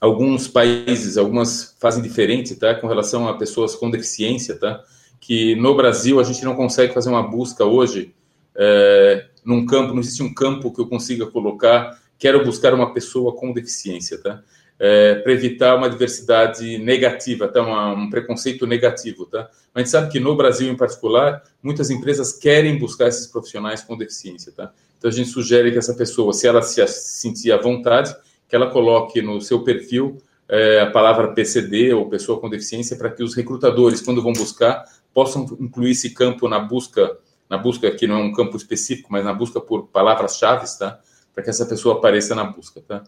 [0.00, 2.74] alguns países, algumas fazem diferente, tá?
[2.74, 4.82] Com relação a pessoas com deficiência, tá?
[5.20, 8.14] que no Brasil a gente não consegue fazer uma busca hoje
[8.56, 13.34] é, num campo, não existe um campo que eu consiga colocar, quero buscar uma pessoa
[13.34, 14.42] com deficiência, tá?
[14.80, 17.62] É, para evitar uma diversidade negativa, tá?
[17.62, 19.50] Uma, um preconceito negativo, tá?
[19.74, 23.82] Mas a gente sabe que no Brasil, em particular, muitas empresas querem buscar esses profissionais
[23.82, 24.72] com deficiência, tá?
[24.96, 28.14] Então a gente sugere que essa pessoa, se ela se sentir à vontade,
[28.48, 30.18] que ela coloque no seu perfil
[30.48, 34.84] é, a palavra PCD ou pessoa com deficiência para que os recrutadores, quando vão buscar,
[35.12, 37.18] possam incluir esse campo na busca,
[37.50, 40.98] na busca que não é um campo específico, mas na busca por palavras-chave, tá?
[41.34, 43.04] Para que essa pessoa apareça na busca, tá?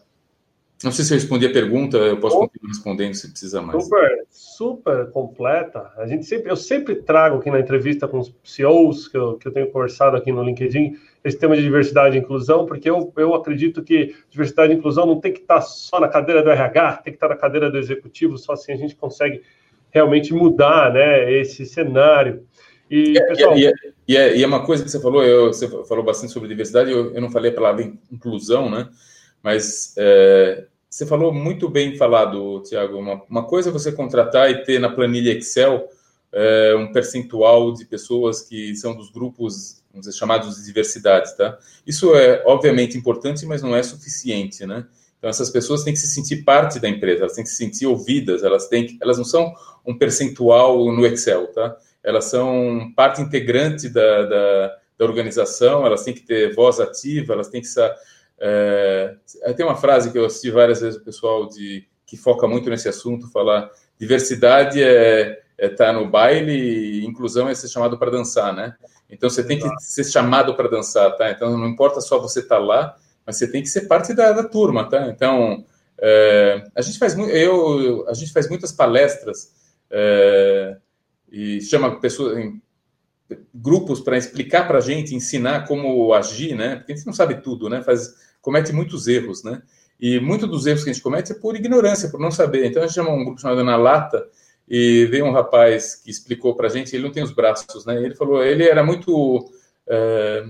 [0.83, 3.83] Não sei se eu respondi a pergunta, eu posso continuar respondendo se precisa mais.
[3.83, 5.91] Super, super completa.
[5.97, 9.47] A gente sempre, eu sempre trago aqui na entrevista com os CEOs que eu, que
[9.47, 13.33] eu tenho conversado aqui no LinkedIn esse tema de diversidade e inclusão, porque eu, eu
[13.35, 17.13] acredito que diversidade e inclusão não tem que estar só na cadeira do RH, tem
[17.13, 19.41] que estar na cadeira do executivo, só assim a gente consegue
[19.91, 22.43] realmente mudar né, esse cenário.
[22.89, 23.57] E, é, pessoal...
[23.57, 23.71] e, é,
[24.07, 26.91] e, é, e, é, uma coisa que você falou, eu, você falou bastante sobre diversidade,
[26.91, 28.89] eu, eu não falei a palavra inclusão, né?
[29.43, 32.97] Mas é, você falou muito bem falado, Tiago.
[32.97, 35.87] Uma, uma, coisa é você contratar e ter na planilha Excel
[36.33, 41.57] é, um percentual de pessoas que são dos grupos, vamos dizer, chamados de diversidade, tá?
[41.85, 44.85] Isso é obviamente importante, mas não é suficiente, né?
[45.17, 47.85] Então essas pessoas têm que se sentir parte da empresa, elas têm que se sentir
[47.85, 49.53] ouvidas, elas têm que, elas não são
[49.85, 51.77] um percentual no Excel, tá?
[52.03, 57.49] Elas são parte integrante da, da, da organização, elas têm que ter voz ativa, elas
[57.49, 57.67] têm que
[58.43, 59.15] é,
[59.55, 62.89] tem uma frase que eu assisti várias vezes o pessoal de que foca muito nesse
[62.89, 63.69] assunto falar
[63.99, 68.75] diversidade é, é tá no baile inclusão é ser chamado para dançar, né?
[69.07, 71.29] Então você tem que ser chamado para dançar, tá?
[71.29, 74.31] Então não importa só você estar tá lá, mas você tem que ser parte da,
[74.31, 75.07] da turma, tá?
[75.09, 75.63] Então
[75.99, 79.51] é, a gente faz eu a gente faz muitas palestras
[79.91, 80.77] é,
[81.31, 82.59] e chama pessoas em
[83.53, 86.77] grupos para explicar para a gente, ensinar como agir, né?
[86.77, 87.83] Porque a gente não sabe tudo, né?
[87.83, 89.61] Faz comete muitos erros, né?
[89.99, 92.65] E muitos dos erros que a gente comete é por ignorância, por não saber.
[92.65, 94.27] Então a gente chama um grupo chamado Na Lata
[94.73, 98.01] e veio um rapaz que explicou para a gente, ele não tem os braços, né?
[98.01, 99.51] Ele falou, ele era muito
[99.85, 100.45] é,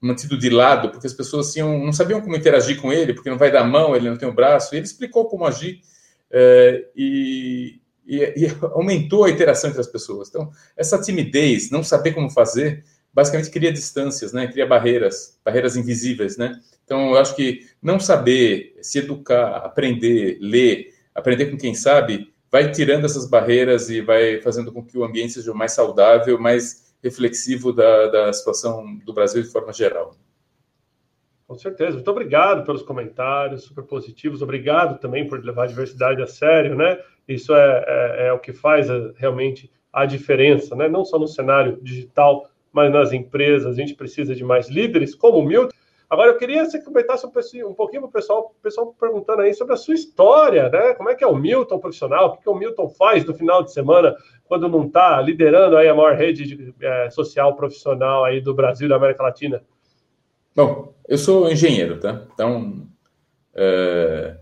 [0.00, 3.38] mantido de lado, porque as pessoas tinham, não sabiam como interagir com ele, porque não
[3.38, 4.74] vai dar mão, ele não tem o braço.
[4.74, 5.80] E ele explicou como agir
[6.28, 10.28] é, e, e, e, aumentou a interação entre as pessoas.
[10.28, 12.82] Então, essa timidez, não saber como fazer,
[13.14, 14.48] basicamente cria distâncias, né?
[14.48, 16.60] Cria barreiras, barreiras invisíveis, né?
[16.84, 22.70] Então, eu acho que não saber, se educar, aprender, ler, aprender com quem sabe, vai
[22.70, 27.72] tirando essas barreiras e vai fazendo com que o ambiente seja mais saudável, mais reflexivo
[27.72, 30.14] da, da situação do Brasil de forma geral.
[31.46, 31.92] Com certeza.
[31.92, 34.42] Muito obrigado pelos comentários super positivos.
[34.42, 36.98] Obrigado também por levar a diversidade a sério, né?
[37.28, 40.88] Isso é, é, é o que faz a, realmente a diferença, né?
[40.88, 43.66] Não só no cenário digital, mas nas empresas.
[43.66, 45.72] A gente precisa de mais líderes como o Milton
[46.08, 47.26] Agora, eu queria que você comentasse
[47.64, 50.94] um, pouquinho para o pessoal, pessoal perguntando aí sobre a sua história, né?
[50.94, 52.26] Como é que é o Milton profissional?
[52.26, 55.88] O que, que o Milton faz no final de semana quando não está liderando aí
[55.88, 59.60] a maior rede de, é, social profissional aí do Brasil e da América Latina?
[60.54, 62.24] Bom, eu sou engenheiro, tá?
[62.32, 62.86] Então,
[63.52, 64.36] é...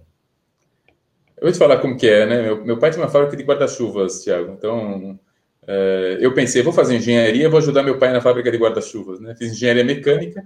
[1.39, 2.43] eu vou te falar como que é, né?
[2.43, 4.53] Meu, meu pai tinha uma fábrica de guarda-chuvas, Thiago.
[4.53, 5.19] Então,
[5.67, 6.19] é...
[6.21, 9.35] eu pensei, vou fazer engenharia, vou ajudar meu pai na fábrica de guarda-chuvas, né?
[9.35, 10.45] Fiz engenharia mecânica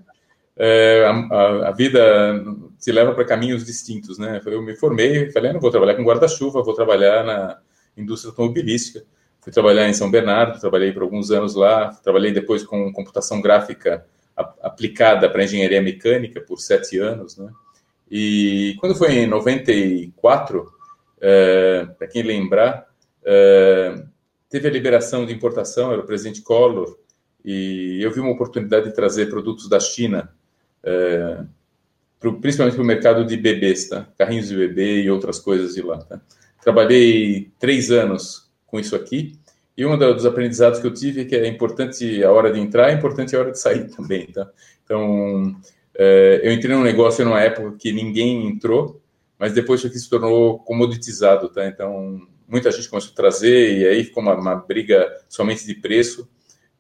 [0.59, 2.45] é, a, a, vida
[2.77, 4.41] se leva para caminhos distintos, né?
[4.45, 7.59] Eu me formei, falei, não vou trabalhar com guarda-chuva, vou trabalhar na
[7.97, 9.05] indústria automobilística.
[9.41, 14.05] Fui trabalhar em São Bernardo, trabalhei por alguns anos lá, trabalhei depois com computação gráfica
[14.61, 17.51] aplicada para engenharia mecânica por sete anos, né?
[18.11, 20.73] E quando foi em 94,
[21.21, 22.87] é, para quem lembrar,
[23.25, 24.03] é,
[24.49, 26.99] teve a liberação de importação, era o presidente Collor,
[27.45, 30.33] e eu vi uma oportunidade de trazer produtos da China
[30.83, 31.45] é,
[32.19, 34.09] pro, principalmente para o mercado de bebês, tá?
[34.19, 35.99] Carrinhos de bebê e outras coisas de lá.
[35.99, 36.21] Tá?
[36.63, 39.39] Trabalhei três anos com isso aqui
[39.77, 42.91] e um dos aprendizados que eu tive é que é importante a hora de entrar,
[42.91, 44.51] é importante a hora de sair também, tá?
[44.85, 45.57] Então,
[45.95, 49.01] é, eu entrei num negócio numa época que ninguém entrou,
[49.39, 51.65] mas depois isso aqui se tornou comoditizado, tá?
[51.65, 56.29] Então, muita gente começou a trazer e aí ficou uma, uma briga somente de preço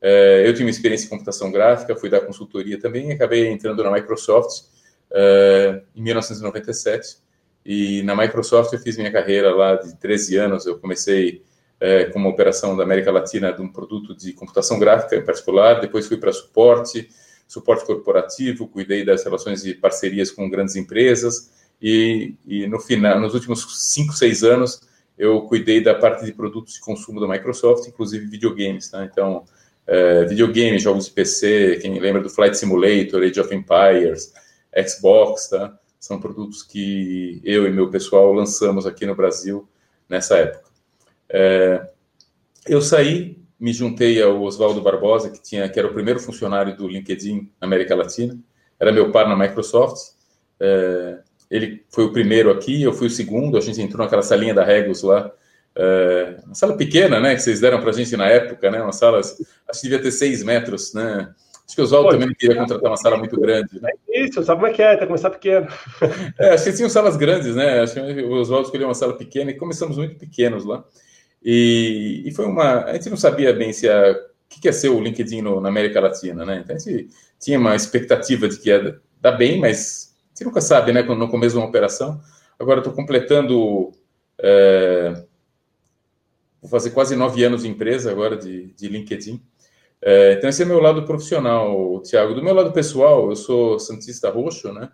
[0.01, 3.83] é, eu tive uma experiência em computação gráfica, fui dar consultoria também e acabei entrando
[3.83, 4.67] na Microsoft
[5.11, 7.19] é, em 1997.
[7.65, 10.67] E na Microsoft eu fiz minha carreira lá de 13 anos.
[10.67, 11.43] Eu comecei
[11.81, 15.81] é, com uma operação da América Latina de um produto de computação gráfica em particular.
[15.81, 17.09] Depois fui para suporte,
[17.47, 21.51] suporte corporativo, cuidei das relações de parcerias com grandes empresas.
[21.81, 24.81] E, e no final, nos últimos 5, 6 anos,
[25.17, 28.89] eu cuidei da parte de produtos de consumo da Microsoft, inclusive videogames.
[28.89, 29.05] Tá?
[29.05, 29.45] Então,
[29.89, 34.33] uh, videogame, jogos de PC, quem lembra do Flight Simulator, Age of Empires,
[34.87, 35.79] Xbox, tá?
[35.99, 39.69] São produtos que eu e meu pessoal lançamos aqui no Brasil
[40.09, 40.69] nessa época.
[41.29, 41.91] É,
[42.67, 46.87] eu saí, me juntei ao Oswaldo Barbosa, que, tinha, que era o primeiro funcionário do
[46.87, 48.39] LinkedIn na América Latina,
[48.79, 50.13] era meu par na Microsoft.
[50.61, 51.19] É,
[51.51, 54.65] ele foi o primeiro aqui, eu fui o segundo, a gente entrou naquela salinha da
[54.65, 55.33] Regus lá,
[55.79, 58.93] é, uma sala pequena, né, que vocês deram para a gente na época, né, uma
[58.93, 61.33] sala, acho que devia ter seis metros, né,
[61.65, 63.91] acho que o Oswaldo também não queria contratar uma sala muito grande, né?
[64.11, 65.69] É isso, sabe como é que é, tem que começar pequeno.
[66.37, 69.53] É, acho que tinham salas grandes, né, acho que o Oswaldo escolheu uma sala pequena
[69.53, 70.83] e começamos muito pequenos lá,
[71.45, 74.89] e, e foi uma, a gente não sabia bem se a, o que ia ser
[74.89, 77.09] o LinkedIn no, na América Latina, né, então a gente
[77.39, 81.55] tinha uma expectativa de que ia dar bem, mas gente nunca sabe, né, no começo
[81.55, 82.21] de uma operação,
[82.59, 83.93] agora estou completando...
[84.41, 85.28] É,
[86.69, 89.43] vou fazer quase nove anos de empresa agora de, de LinkedIn.
[90.01, 92.35] É, então, esse é meu lado profissional, Tiago.
[92.35, 94.91] Do meu lado pessoal, eu sou Santista Roxo, né?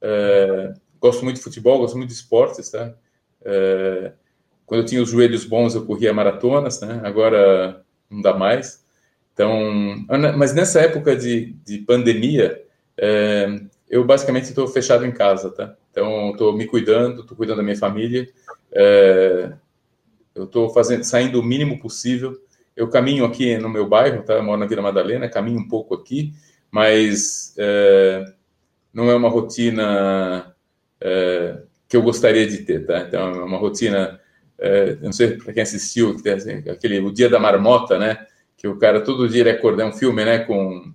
[0.00, 2.94] É, gosto muito de futebol, gosto muito de esportes, tá?
[3.44, 4.12] É,
[4.66, 7.00] quando eu tinha os joelhos bons, eu corria maratonas, né?
[7.02, 8.84] Agora não dá mais.
[9.32, 10.06] Então,
[10.36, 12.62] mas nessa época de, de pandemia,
[12.96, 13.60] é,
[13.90, 15.74] eu basicamente estou fechado em casa, tá?
[15.90, 18.28] Então, estou me cuidando, estou cuidando da minha família.
[18.70, 19.52] É,
[20.34, 20.72] eu estou
[21.02, 22.36] saindo o mínimo possível.
[22.76, 24.34] Eu caminho aqui no meu bairro, tá?
[24.34, 26.32] Eu moro na Vila Madalena, caminho um pouco aqui,
[26.70, 28.24] mas é,
[28.92, 30.54] não é uma rotina
[31.00, 31.58] é,
[31.88, 33.00] que eu gostaria de ter, tá?
[33.00, 34.20] Então é uma rotina,
[34.58, 38.26] é, não sei para quem assistiu, assim, aquele o dia da marmota, né?
[38.64, 40.90] que o cara todo dia ele acordar, é um filme, né, com,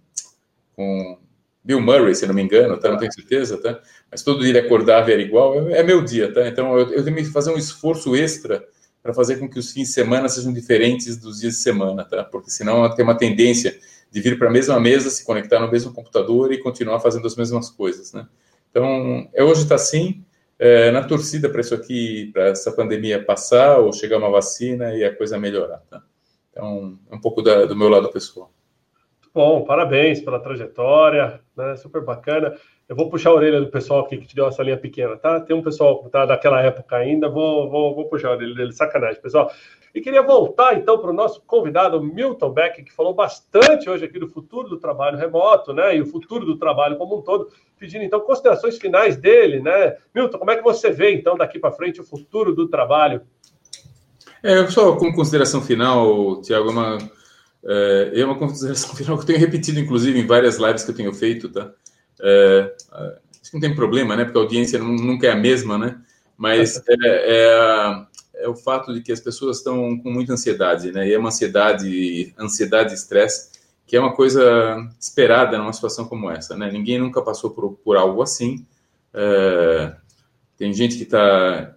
[0.76, 1.20] com
[1.64, 2.90] Bill Murray, se não me engano, tá?
[2.90, 3.80] Não tenho certeza, tá?
[4.10, 6.48] Mas todo dia ele acordava era igual, é, é meu dia, tá?
[6.48, 8.66] Então eu, eu tenho que fazer um esforço extra
[9.02, 12.24] para fazer com que os fins de semana sejam diferentes dos dias de semana, tá?
[12.24, 13.80] Porque senão tem uma tendência
[14.12, 17.36] de vir para a mesma mesa, se conectar no mesmo computador e continuar fazendo as
[17.36, 18.28] mesmas coisas, né?
[18.70, 20.24] Então, é, hoje está assim,
[20.58, 25.04] é, na torcida para isso aqui, para essa pandemia passar ou chegar uma vacina e
[25.04, 26.04] a coisa melhorar, tá?
[26.52, 28.52] Então, é um pouco da, do meu lado pessoal.
[29.34, 31.76] Bom, parabéns pela trajetória, né?
[31.78, 32.58] Super bacana.
[32.90, 35.40] Eu vou puxar a orelha do pessoal aqui que te deu essa linha pequena, tá?
[35.40, 39.22] Tem um pessoal tá, daquela época ainda, vou, vou, vou puxar a orelha dele, sacanagem,
[39.22, 39.52] pessoal.
[39.94, 44.18] E queria voltar então para o nosso convidado Milton Beck, que falou bastante hoje aqui
[44.18, 45.96] do futuro do trabalho remoto, né?
[45.96, 49.96] E o futuro do trabalho como um todo, pedindo então considerações finais dele, né?
[50.14, 53.22] Milton, como é que você vê então daqui para frente o futuro do trabalho?
[54.42, 56.98] É, só como consideração final, Tiago, é uma,
[57.66, 60.96] é, é uma consideração final que eu tenho repetido, inclusive, em várias lives que eu
[60.96, 61.72] tenho feito, tá?
[62.22, 62.76] É,
[63.41, 64.26] acho que não tem problema, né?
[64.26, 66.01] Porque a audiência nunca é a mesma, né?
[66.38, 68.05] Mas é, é,
[68.43, 71.07] é, o fato de que as pessoas estão com muita ansiedade, né?
[71.07, 73.51] E é uma ansiedade, ansiedade e estresse,
[73.86, 76.72] que é uma coisa esperada numa situação como essa, né?
[76.72, 78.65] Ninguém nunca passou por, por algo assim.
[79.13, 79.95] É,
[80.57, 81.76] tem gente que está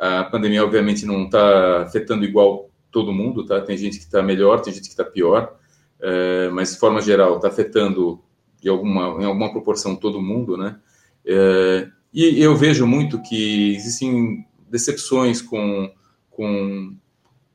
[0.00, 3.60] a pandemia, obviamente, não está afetando igual todo mundo, tá?
[3.60, 5.54] Tem gente que está melhor, tem gente que está pior,
[6.00, 8.18] é, mas de forma geral está afetando
[8.60, 10.76] de alguma, em alguma proporção todo mundo, né?
[11.24, 15.90] É, e eu vejo muito que existem decepções com,
[16.30, 16.96] com,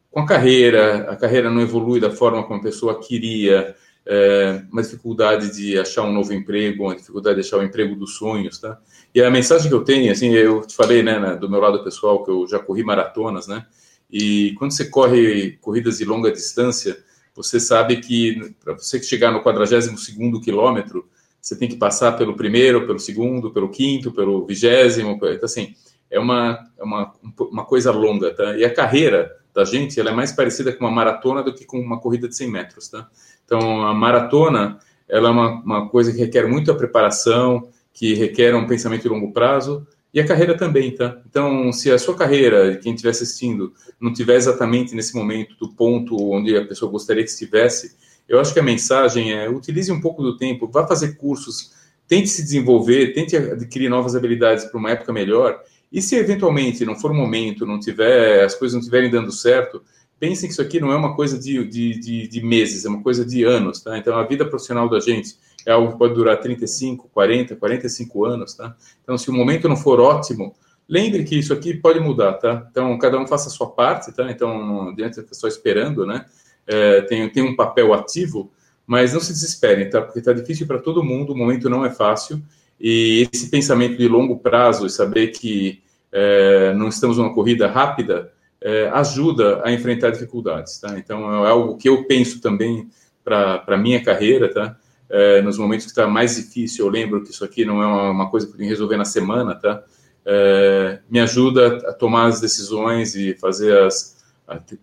[0.10, 3.76] com a carreira, a carreira não evolui da forma como a pessoa queria,
[4.06, 8.16] é, uma dificuldade de achar um novo emprego, uma dificuldade de achar o emprego dos
[8.16, 8.80] sonhos, tá?
[9.14, 12.24] E a mensagem que eu tenho, assim, eu te falei, né, do meu lado pessoal,
[12.24, 13.66] que eu já corri maratonas, né?
[14.12, 16.98] E quando você corre corridas de longa distância,
[17.36, 21.08] você sabe que para você chegar no 42º quilômetro,
[21.42, 25.76] você tem que passar pelo primeiro, pelo segundo, pelo quinto, pelo vigésimo, então assim,
[26.10, 28.58] é uma, é uma, uma coisa longa, tá?
[28.58, 31.80] E a carreira da gente, ela é mais parecida com uma maratona do que com
[31.80, 33.08] uma corrida de 100 metros, tá?
[33.46, 38.68] Então, a maratona, ela é uma, uma coisa que requer muita preparação, que requer um
[38.68, 41.22] pensamento de longo prazo, e a carreira também, tá?
[41.30, 46.16] Então, se a sua carreira, quem estiver assistindo, não estiver exatamente nesse momento do ponto
[46.32, 47.98] onde a pessoa gostaria que estivesse,
[48.28, 51.74] eu acho que a mensagem é utilize um pouco do tempo, vá fazer cursos,
[52.08, 55.62] tente se desenvolver, tente adquirir novas habilidades para uma época melhor.
[55.92, 59.84] E se eventualmente não for o momento, não tiver, as coisas não estiverem dando certo,
[60.18, 63.04] pensem que isso aqui não é uma coisa de, de, de, de, meses, é uma
[63.04, 63.98] coisa de anos, tá?
[63.98, 65.36] Então, a vida profissional da gente
[65.66, 68.76] é algo que pode durar 35, 40, 45 anos, tá?
[69.04, 70.56] Então, se o momento não for ótimo,
[70.88, 72.68] lembre que isso aqui pode mudar, tá?
[72.70, 74.30] Então, cada um faça a sua parte, tá?
[74.30, 76.26] Então, não adianta ficar só esperando, né?
[76.68, 78.52] É, tem, tem um papel ativo,
[78.86, 80.02] mas não se desesperem, tá?
[80.02, 82.42] Porque tá difícil para todo mundo, o momento não é fácil,
[82.80, 88.32] e esse pensamento de longo prazo e saber que é, não estamos numa corrida rápida,
[88.62, 90.98] é, ajuda a enfrentar dificuldades, tá?
[90.98, 92.88] Então, é algo que eu penso também
[93.24, 94.78] para a minha carreira, tá?
[95.18, 98.12] É, nos momentos que está mais difícil, eu lembro que isso aqui não é uma,
[98.12, 99.82] uma coisa que eu tenho que resolver na semana, tá?
[100.26, 104.18] É, me ajuda a tomar as decisões e fazer as,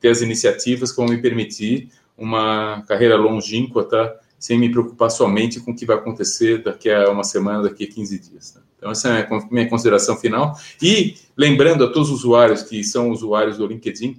[0.01, 4.15] ter as iniciativas que vão me permitir uma carreira longínqua, tá?
[4.39, 7.89] Sem me preocupar somente com o que vai acontecer daqui a uma semana, daqui a
[7.89, 8.53] 15 dias.
[8.53, 8.61] Tá?
[8.79, 10.59] Então, essa é a minha consideração final.
[10.81, 14.17] E lembrando a todos os usuários que são usuários do LinkedIn,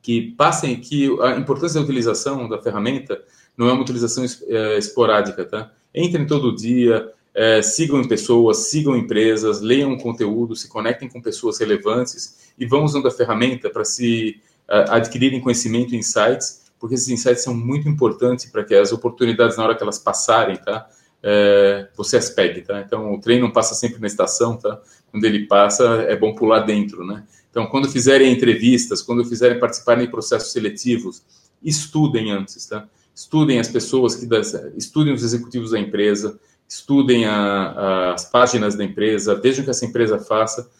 [0.00, 3.20] que passem que a importância da utilização da ferramenta
[3.56, 5.72] não é uma utilização é, esporádica, tá?
[5.94, 12.52] Entrem todo dia, é, sigam pessoas, sigam empresas, leiam conteúdo, se conectem com pessoas relevantes
[12.58, 17.42] e vão usando a ferramenta para se uh, adquirirem conhecimento e insights, porque esses insights
[17.42, 20.88] são muito importantes para que as oportunidades, na hora que elas passarem, tá?
[21.28, 22.80] é, você as pegue, tá?
[22.80, 24.80] Então, o trem não passa sempre na estação, tá?
[25.10, 27.24] Quando ele passa, é bom pular dentro, né?
[27.50, 31.24] Então, quando fizerem entrevistas, quando fizerem participarem de processos seletivos,
[31.60, 32.88] estudem antes, tá?
[33.16, 36.38] Estudem as pessoas que das, estudem os executivos da empresa,
[36.68, 40.70] estudem a, as páginas da empresa, vejam o que essa empresa faça,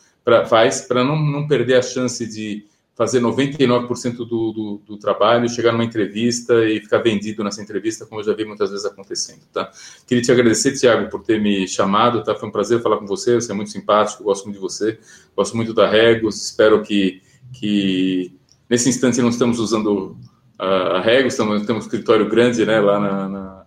[0.47, 5.73] faz para não, não perder a chance de fazer 99% do, do, do, trabalho, chegar
[5.73, 9.71] numa entrevista e ficar vendido nessa entrevista, como eu já vi muitas vezes acontecendo, tá?
[10.07, 12.35] Queria te agradecer, Tiago, por ter me chamado, tá?
[12.35, 14.99] Foi um prazer falar com você, você é muito simpático, gosto muito de você,
[15.35, 17.23] gosto muito da Regos, espero que,
[17.53, 18.33] que
[18.69, 20.17] nesse instante não estamos usando
[20.59, 23.67] a, a temos um escritório grande, né, lá na, na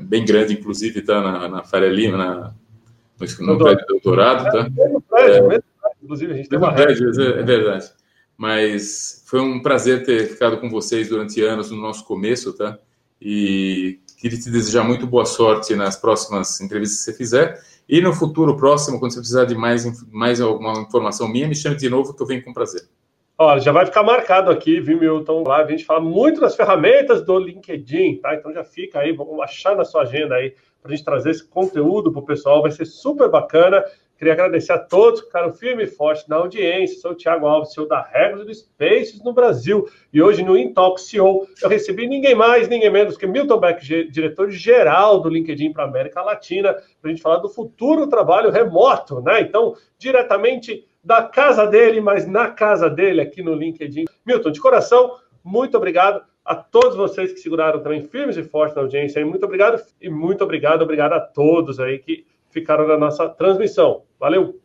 [0.00, 1.20] bem grande, inclusive, tá?
[1.20, 2.54] Na, na Faria Lima, na,
[3.40, 4.68] no, no prédio doutorado, tá?
[5.18, 5.60] É, é,
[6.02, 7.90] inclusive, a gente tem uma prédio, é, é verdade.
[8.36, 12.78] mas foi um prazer ter ficado com vocês durante anos no nosso começo, tá?
[13.20, 17.60] E queria te desejar muito boa sorte nas próximas entrevistas que você fizer.
[17.88, 21.76] E no futuro próximo, quando você precisar de mais, mais alguma informação minha, me chame
[21.76, 22.82] de novo que eu venho com prazer.
[23.36, 25.42] Olha, já vai ficar marcado aqui, viu, Milton?
[25.44, 28.32] Lá a gente fala muito das ferramentas do LinkedIn, tá?
[28.32, 31.44] Então já fica aí, vamos achar na sua agenda aí para a gente trazer esse
[31.44, 33.84] conteúdo para o pessoal, vai ser super bacana.
[34.16, 37.00] Queria agradecer a todos que ficaram firme e forte na audiência.
[37.00, 39.84] Sou o Thiago Alves, CEO da Regos do Spaces no Brasil.
[40.12, 40.54] E hoje no
[40.96, 46.22] CEO eu recebi ninguém mais, ninguém menos que Milton Beck, diretor-geral do LinkedIn para América
[46.22, 49.40] Latina, para a gente falar do futuro trabalho remoto, né?
[49.40, 54.04] Então, diretamente da casa dele, mas na casa dele aqui no LinkedIn.
[54.24, 58.82] Milton, de coração, muito obrigado a todos vocês que seguraram também firmes e fortes na
[58.82, 59.24] audiência.
[59.24, 64.02] Muito obrigado e muito obrigado, obrigado a todos aí que ficaram na nossa transmissão.
[64.18, 64.64] Valeu!